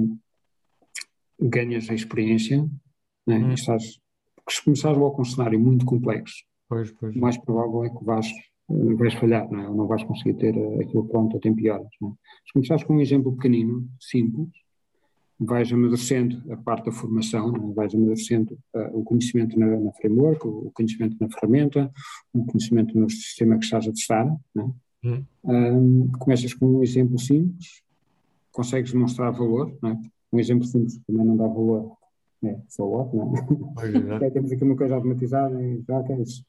ganhas 1.39 1.89
a 1.89 1.93
experiência, 1.93 2.67
não 3.26 3.36
é? 3.36 3.39
Hum. 3.39 3.54
Estás, 3.54 4.00
porque 4.36 4.54
se 4.54 4.63
começares 4.63 4.97
logo 4.97 5.15
com 5.15 5.21
um 5.21 5.26
cenário 5.26 5.60
muito 5.60 5.86
complexo, 5.86 6.43
Pois, 6.69 6.91
pois. 6.91 7.15
o 7.15 7.19
mais 7.19 7.38
provável 7.38 7.86
é 7.86 7.89
que 7.89 8.04
vais, 8.04 8.28
vais 8.69 9.13
falhar, 9.13 9.50
não 9.52 9.60
é? 9.60 9.69
Ou 9.69 9.76
não 9.76 9.88
vais 9.88 10.04
conseguir 10.04 10.36
ter 10.36 10.56
eh, 10.56 10.84
aquilo 10.84 11.08
pronto 11.08 11.38
a 11.38 11.39
tempo 11.39 11.60
e 11.60 11.69
horas, 11.69 11.88
é? 11.88 12.08
Se 12.45 12.54
começares 12.54 12.84
com 12.84 12.95
um 12.95 13.02
exemplo 13.02 13.34
pequenino, 13.36 13.89
simples, 14.00 14.50
vais 15.39 15.71
amadurecendo 15.71 16.52
a 16.52 16.58
parte 16.58 16.86
da 16.86 16.91
formação, 16.91 17.56
é? 17.56 17.73
vais 17.73 17.93
amadurecendo 17.93 18.58
eh, 18.76 18.91
o 18.93 19.04
conhecimento 19.04 19.58
na, 19.60 19.78
na 19.80 19.91
framework, 19.93 20.47
o 20.47 20.71
conhecimento 20.73 21.15
na 21.19 21.30
ferramenta, 21.30 21.91
o 22.34 22.45
conhecimento 22.45 22.97
no 23.00 23.10
sistema 23.10 23.58
que 23.58 23.65
estás 23.65 23.88
a 23.88 23.91
testar, 23.91 24.28
é? 24.58 24.62
Hum. 25.04 25.23
Ahm, 25.45 26.12
começas 26.19 26.54
com 26.54 26.65
um 26.65 26.84
exemplo 26.84 27.19
simples, 27.19 27.82
consegues 28.52 28.91
demonstrar 28.91 29.32
valor, 29.32 29.78
não 29.82 29.91
é? 29.91 30.00
Um 30.31 30.39
exemplo 30.39 30.65
simples 30.65 30.97
que 30.97 31.05
também 31.05 31.25
não 31.25 31.37
dá 31.37 31.47
valor, 31.47 31.97
é 32.43 32.59
só 32.67 32.85
what, 32.85 33.15
não 33.15 33.33
é? 33.35 34.15
Ok, 34.15 34.31
temos 34.31 34.51
aqui 34.51 34.63
uma 34.63 34.75
coisa 34.75 34.95
automatizada 34.95 35.61
e 35.61 35.81
já 35.81 35.99
ok, 35.99 36.21
isso 36.21 36.43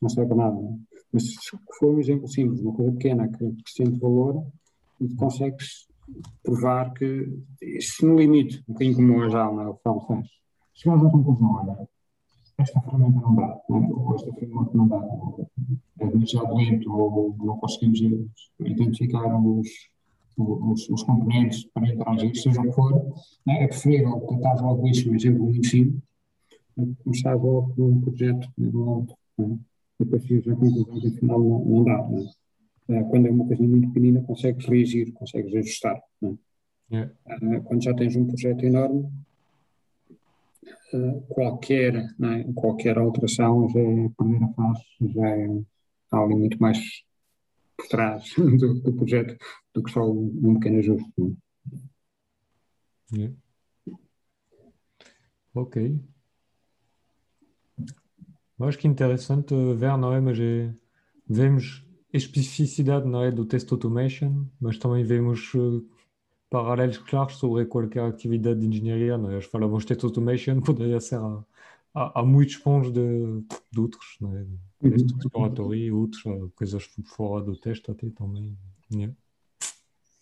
não 0.00 0.08
serve 0.08 0.28
para 0.28 0.36
nada. 0.36 0.54
não 0.54 0.70
é? 0.70 0.78
Mas 1.12 1.24
se 1.24 1.56
for 1.78 1.94
um 1.94 1.98
exemplo 2.00 2.28
simples, 2.28 2.60
uma 2.60 2.74
coisa 2.74 2.92
pequena 2.92 3.28
que 3.28 3.44
acrescente 3.44 3.98
valor 3.98 4.46
e 5.00 5.08
tu 5.08 5.16
consegues 5.16 5.86
provar 6.42 6.92
que 6.92 7.28
isso 7.62 8.06
no 8.06 8.16
limite, 8.16 8.62
um 8.68 8.72
bocadinho 8.72 8.96
como 8.96 9.18
o 9.18 9.22
Agile, 9.22 9.56
não 9.56 9.62
é? 9.62 9.68
o 9.68 9.74
Paulo 9.74 10.00
faz. 10.06 10.26
Chegamos 10.74 11.06
à 11.06 11.10
conclusão, 11.10 11.52
olha, 11.52 11.88
esta 12.58 12.80
ferramenta 12.80 13.20
não 13.20 13.34
dá, 13.34 13.60
não 13.68 13.84
é? 13.84 13.88
ou 13.88 14.14
esta 14.14 14.32
ferramenta 14.32 14.76
não 14.76 14.88
dá, 14.88 15.00
é 16.00 16.06
demasiado 16.06 16.54
lento, 16.54 16.92
ou 16.92 17.36
não 17.38 17.58
conseguimos 17.58 18.00
identificar 18.60 19.24
os, 19.40 19.68
os, 20.36 20.88
os 20.88 21.02
componentes 21.02 21.64
para 21.72 21.88
interagir, 21.88 22.34
seja 22.36 22.60
o 22.60 22.64
que 22.64 22.72
for, 22.72 23.14
não 23.46 23.54
é? 23.54 23.66
preferível 23.66 24.20
tentar 24.28 24.54
logo 24.60 24.88
isso, 24.88 25.10
um 25.10 25.14
exemplo 25.14 25.44
muito 25.44 25.66
simples, 25.66 26.02
começar 27.04 27.34
logo 27.34 27.74
com 27.74 27.88
um 27.88 28.00
projeto 28.00 28.48
longo, 28.58 29.16
né? 29.38 29.58
e 30.00 30.04
depois 30.04 30.24
chegas 30.24 30.48
à 30.48 30.56
conclusão 30.56 31.00
que 31.00 31.06
afinal 31.08 31.38
não, 31.38 31.64
não 31.64 31.84
dá. 31.84 32.08
Né? 32.08 32.30
Eh, 32.88 33.04
Quando 33.04 33.28
é 33.28 33.30
uma 33.30 33.46
coisinha 33.46 33.68
muito 33.68 33.88
pequenina, 33.88 34.22
consegues 34.22 34.66
reagir, 34.66 35.12
consegues 35.12 35.54
ajustar. 35.54 36.02
Né? 36.20 36.36
Yeah. 36.90 37.12
Eh, 37.26 37.60
Quando 37.60 37.82
já 37.82 37.94
tens 37.94 38.16
um 38.16 38.26
projeto 38.26 38.64
enorme, 38.64 39.08
eh, 40.92 41.22
qualquer, 41.28 41.92
né? 42.18 42.44
qualquer 42.54 42.98
alteração 42.98 43.68
já 43.68 43.80
é 43.80 44.06
a 44.06 44.48
fase, 44.54 44.84
já 45.00 45.28
é 45.28 45.48
algo 46.10 46.38
muito 46.38 46.60
mais 46.60 46.78
por 47.76 47.88
trás 47.88 48.32
do, 48.36 48.74
do 48.80 48.92
projeto 48.92 49.36
do 49.74 49.82
que 49.82 49.90
só 49.90 50.04
um, 50.04 50.40
um 50.42 50.54
pequeno 50.54 50.78
ajuste. 50.78 51.12
Yeah. 53.12 53.34
Ok. 55.54 56.00
Eu 58.58 58.66
acho 58.66 58.78
que 58.78 58.86
é 58.86 58.90
interessante 58.90 59.54
ver, 59.74 59.96
não 59.96 60.12
é? 60.12 60.20
Mas 60.20 60.38
é, 60.38 60.72
vemos 61.28 61.84
especificidade, 62.12 63.06
não 63.06 63.22
é? 63.22 63.30
Do 63.30 63.44
test 63.44 63.70
automation, 63.72 64.46
mas 64.60 64.78
também 64.78 65.04
vemos 65.04 65.52
eh, 65.54 65.84
paralelos 66.48 66.98
claros 66.98 67.36
sobre 67.36 67.66
qualquer 67.66 68.04
atividade 68.04 68.60
de 68.60 68.66
engenharia, 68.66 69.18
não 69.18 69.30
é? 69.30 69.40
Falamos 69.40 69.82
de 69.82 69.88
test 69.88 70.04
automation 70.04 70.60
poderia 70.62 71.00
ser 71.00 71.16
a, 71.16 71.44
a, 71.94 72.20
a 72.20 72.24
muitos 72.24 72.56
pontos 72.56 72.92
de, 72.92 73.44
de 73.74 73.80
outros, 73.80 74.16
não 74.20 74.34
é? 74.36 74.46
Teste 74.80 75.14
exploratório 75.18 75.74
e 75.74 75.92
outros, 75.92 76.24
eh, 76.24 76.48
coisas 76.54 76.84
fora 77.04 77.44
do 77.44 77.56
teste 77.56 77.90
até 77.90 78.08
também. 78.10 78.56
Yeah. 78.92 79.14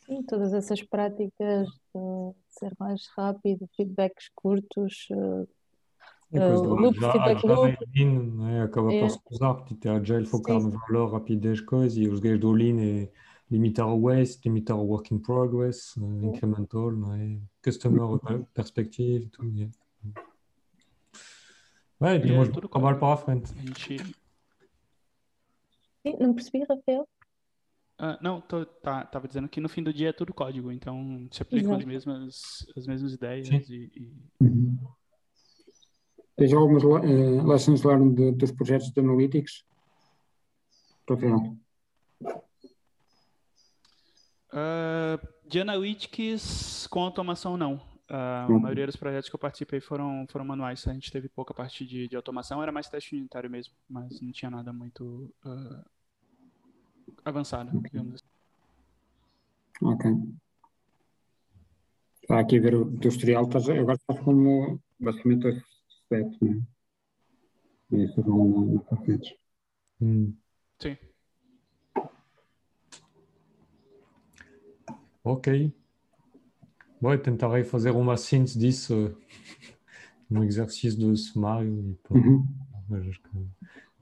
Sim, 0.07 0.23
todas 0.25 0.53
essas 0.53 0.83
práticas 0.83 1.69
de 1.95 2.35
ser 2.49 2.73
mais 2.79 3.07
rápido, 3.17 3.69
feedbacks 3.77 4.31
curtos, 4.35 5.07
uh, 5.13 5.47
É 6.33 6.39
coisa 6.39 6.63
do 6.63 6.75
loop, 6.75 6.97
Agile, 6.99 7.13
feedback 7.13 7.37
Agile 7.37 7.53
loop. 7.53 7.79
Lean, 7.95 8.23
né? 8.37 8.63
acaba 8.63 8.93
É. 8.93 9.01
por 9.01 9.11
se 9.11 9.19
cruzar, 9.23 9.55
porque 9.55 9.75
ter 9.75 9.89
Agile 9.91 10.27
focar 10.27 10.61
no 10.61 10.71
valor, 10.71 11.13
rapidez, 11.13 11.61
coisa, 11.61 12.01
e 12.01 12.09
os 12.09 12.19
gajos 12.21 12.41
do 12.41 12.51
Lean 12.53 12.81
é 12.81 13.13
limitar 13.51 13.87
o 13.87 14.01
waste, 14.03 14.49
limitar 14.49 14.77
o 14.79 14.85
work 14.87 15.15
in 15.15 15.19
progress, 15.19 15.95
eh, 15.99 16.27
incremental, 16.27 16.91
não 16.91 17.15
é? 17.15 17.39
Customer 17.63 18.19
per- 18.19 18.45
perspective, 18.55 19.27
tudo. 19.29 19.55
yeah. 19.55 19.73
Moi, 22.03 22.17
é 22.17 22.45
je 22.45 22.51
tudo 22.51 22.69
trabalho 22.69 22.99
código. 22.99 23.01
para 23.01 23.15
a 23.15 23.17
frente. 23.17 23.53
A 23.57 23.63
gente. 23.63 24.17
Sim, 26.05 26.17
não 26.19 26.35
percebi, 26.35 26.65
Rafael? 26.69 27.09
Ah, 27.97 28.19
não, 28.21 28.41
tô, 28.41 28.67
tá, 28.67 29.05
tava 29.07 29.29
dizendo 29.29 29.49
que 29.49 29.61
no 29.61 29.69
fim 29.69 29.85
do 29.85 29.93
dia 29.93 30.09
é 30.09 30.13
tudo 30.13 30.35
código, 30.35 30.73
então 30.73 31.29
se 31.31 31.43
aplicam 31.43 31.75
as 31.77 31.85
mesmas, 31.85 32.67
as 32.77 32.87
mesmas 32.89 33.13
ideias 33.13 33.47
Sim. 33.47 33.73
e, 33.73 33.93
e- 33.95 34.13
Uhum. 34.41 34.77
Tens 36.37 36.53
algumas 36.53 36.83
uh, 36.83 37.47
lessons 37.47 37.85
learned 37.85 38.17
de- 38.17 38.33
dos 38.33 38.51
projetos 38.51 38.91
de 38.91 38.99
Analytics? 39.01 39.65
Rafael? 41.09 41.57
Ah, 44.51 45.21
de 45.47 45.61
analytics 45.61 46.89
com 46.89 47.01
automação, 47.05 47.57
não. 47.57 47.92
Ah, 48.15 48.45
a 48.45 48.49
Uhum. 48.49 48.61
maioria 48.61 48.85
dos 48.85 48.95
projetos 48.97 49.31
que 49.31 49.35
eu 49.35 49.41
participei 49.41 49.81
foram, 49.81 50.27
foram 50.29 50.45
manuais. 50.45 50.87
A 50.87 50.93
gente 50.93 51.11
teve 51.11 51.31
pouca 51.31 51.55
parte 51.55 51.87
de, 51.87 52.07
de 52.07 52.15
automação, 52.15 52.63
era 52.63 52.71
mais 52.71 52.87
teste 52.87 53.17
unitário 53.17 53.49
mesmo, 53.49 53.75
mas 53.89 54.21
não 54.21 54.31
tinha 54.31 54.51
nada 54.51 54.71
muito 54.71 55.35
ah, 55.43 55.83
avançado, 57.25 57.71
digamos 57.81 58.17
assim. 58.17 58.25
Ok. 59.81 60.11
Está 62.23 62.39
aqui 62.41 62.59
a 62.59 62.61
ver 62.61 62.75
o 62.75 62.99
teu 62.99 63.09
historial, 63.09 63.45
estás, 63.45 63.67
agora 63.71 63.95
estás 63.97 64.21
como 64.21 64.79
basicamente 65.01 65.47
os 65.49 65.63
steps, 66.05 66.39
não 66.43 66.53
é? 66.53 67.97
E 67.97 68.05
isso 68.05 68.23
vão 68.23 68.75
na 68.75 68.81
para 68.83 68.99
frente. 68.99 69.39
Sim. 69.99 70.99
Ok. 75.25 75.73
Ouais, 77.03 77.19
tentarei 77.19 77.65
fazer 77.65 77.91
uma 77.91 78.17
síntese 78.17 78.59
disso 78.59 78.95
eh, 78.95 79.35
no 80.31 80.45
exercício 80.45 80.99
de 80.99 81.17
sumário. 81.17 81.99
Pá, 82.05 82.15
Uhum. 82.15 82.47
mas 82.89 83.07
acho 83.09 83.21
que, 83.23 83.29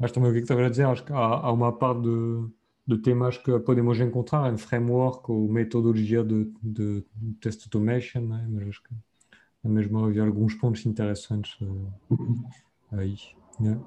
acho 0.00 0.14
também 0.14 0.30
o 0.30 0.32
que 0.32 0.38
é 0.40 0.42
estava 0.42 0.66
a 0.66 0.68
dizer, 0.68 0.86
acho 0.86 1.04
que 1.04 1.12
há, 1.12 1.16
há 1.16 1.52
uma 1.52 1.72
parte 1.72 2.02
de, 2.02 2.48
de 2.86 2.98
temas 3.02 3.38
que 3.38 3.58
podemos 3.60 3.98
encontrar 4.00 4.52
em 4.52 4.56
framework 4.58 5.30
ou 5.30 5.48
metodologia 5.48 6.22
de, 6.24 6.52
de 6.62 7.04
test 7.40 7.64
automation, 7.64 8.20
né? 8.22 8.46
mas 8.50 8.68
acho 8.68 8.82
que 8.82 8.94
é 9.64 9.68
mesmo 9.68 10.04
havia 10.04 10.22
alguns 10.22 10.54
pontos 10.54 10.84
interessantes 10.86 11.56
aí. 12.92 13.16
né? 13.60 13.78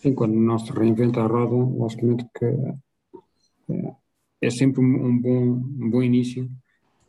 Sim, 0.00 0.14
quando 0.14 0.34
não 0.34 0.58
se 0.58 0.72
reinventa 0.72 1.20
a 1.22 1.26
roda, 1.26 1.54
logicamente 1.54 2.26
que 2.36 2.44
é, 2.44 3.94
é 4.40 4.50
sempre 4.50 4.80
um 4.80 5.18
bom, 5.20 5.38
um 5.84 5.90
bom 5.90 6.02
início 6.02 6.50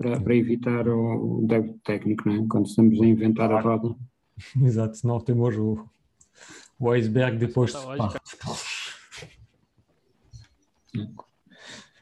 para, 0.03 0.19
para 0.19 0.35
evitar 0.35 0.87
o, 0.87 1.45
débito 1.47 1.79
técnico, 1.79 2.29
não 2.29 2.43
é? 2.43 2.47
Quando 2.47 2.67
estamos 2.67 3.01
a 3.01 3.05
inventar 3.05 3.51
a 3.51 3.59
roda. 3.59 3.95
Exato, 4.61 4.97
senão 4.97 5.19
temos 5.19 5.55
o, 5.57 5.87
o 6.79 6.91
iceberg 6.91 7.37
depois. 7.37 7.73
Lógica. 7.73 8.21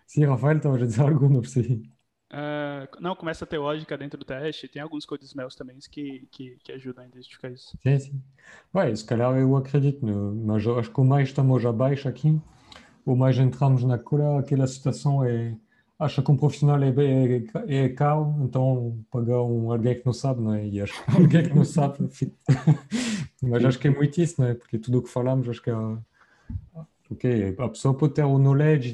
Sim, 0.07 0.25
Rafael, 0.25 0.57
estavas 0.57 0.81
a 0.81 0.85
dizer 0.85 1.01
algo, 1.01 1.29
não 1.29 1.41
percebi. 1.41 1.89
Ah, 2.33 2.87
não, 2.99 3.13
começa 3.15 3.43
a 3.43 3.47
ter 3.47 3.57
lógica 3.57 3.97
dentro 3.97 4.17
do 4.17 4.25
teste, 4.25 4.67
tem 4.67 4.81
alguns 4.81 5.05
codes 5.05 5.33
meus 5.33 5.53
também 5.53 5.77
que, 5.91 6.27
que, 6.31 6.57
que 6.63 6.71
ajudam 6.71 7.03
a 7.03 7.07
identificar 7.07 7.49
isso. 7.49 7.77
Sim, 7.83 7.99
sim. 7.99 8.23
Vai, 8.71 8.95
se 8.95 9.05
calhar 9.05 9.37
eu 9.37 9.55
acredito, 9.55 10.05
no- 10.05 10.33
mas 10.45 10.65
eu 10.65 10.79
acho 10.79 10.89
que 10.91 10.99
o 11.01 11.03
mais 11.03 11.27
estamos 11.29 11.65
abaixo 11.65 12.07
aqui, 12.07 12.39
o 13.05 13.15
mais 13.15 13.37
entramos 13.37 13.83
na 13.83 13.97
cura, 13.97 14.39
aquela 14.39 14.65
situação 14.65 15.23
é, 15.25 15.57
acha 16.01 16.21
que 16.21 16.31
um 16.31 16.35
profissional 16.35 16.81
é, 16.81 16.91
bem- 16.91 17.45
é, 17.67 17.85
é 17.85 17.89
caro, 17.89 18.35
então 18.41 18.97
pagar 19.11 19.41
um, 19.43 19.71
alguém 19.71 19.95
que 19.95 20.05
não 20.05 20.13
sabe, 20.13 20.41
não 20.41 20.53
é? 20.53 20.67
E 20.67 20.81
acho 20.81 20.93
que 20.93 21.11
alguém 21.15 21.43
que 21.43 21.53
não 21.53 21.63
sabe, 21.63 21.97
acho 23.65 23.79
que 23.79 23.87
é 23.87 23.91
muito 23.91 24.19
isso, 24.19 24.41
não 24.41 24.47
é? 24.47 24.53
Porque 24.55 24.77
que 25.61 25.69
acho 25.69 25.97
ok, 27.11 27.55
a 27.59 27.69
pessoa 27.69 27.93
pode 27.93 28.13
ter 28.13 28.23
o 28.23 28.37
knowledge 28.37 28.89
e 28.89 28.93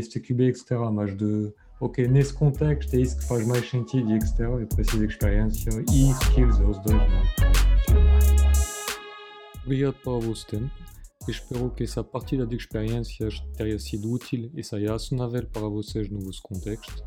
STQB, 0.00 0.48
etc., 0.48 0.70
mas 0.92 1.16
de, 1.16 1.52
ok, 1.80 2.06
nesse 2.06 2.32
contexto 2.34 2.94
é 2.94 3.00
isso 3.00 3.18
que 3.18 3.24
faz 3.24 3.46
mais 3.46 3.64
e 4.12 4.14
etc., 4.14 4.40
preciso 4.74 4.98
de 4.98 5.12
experiência 5.12 5.70
e 5.90 6.10
skills, 6.10 6.58
os 6.60 6.78
dois. 6.78 7.02
Espero 11.28 11.70
que 11.70 11.84
essa 11.84 12.02
partilha 12.02 12.46
de 12.46 12.56
experiências 12.56 13.40
tenha 13.56 13.78
sido 13.78 14.10
útil 14.10 14.50
e 14.54 14.64
seja 14.64 14.94
acionável 14.94 15.46
para 15.46 15.68
vocês 15.68 16.08
no 16.10 16.20
vosso 16.20 16.42
contexto. 16.42 17.02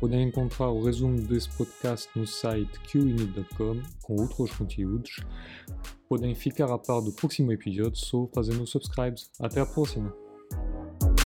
Podem 0.00 0.28
encontrar 0.28 0.68
o 0.68 0.82
resumo 0.82 1.20
desse 1.20 1.50
podcast 1.56 2.08
no 2.16 2.26
site 2.26 2.80
qinit.com 2.80 3.82
com 4.02 4.20
outros 4.20 4.52
conteúdos. 4.52 5.20
Podem 6.08 6.34
ficar 6.34 6.70
a 6.72 6.78
par 6.78 7.00
do 7.00 7.12
próximo 7.12 7.52
episódio 7.52 7.96
só 7.96 8.26
fazendo 8.34 8.66
subscribe. 8.66 9.16
Até 9.40 9.60
a 9.60 9.66
próxima! 9.66 10.12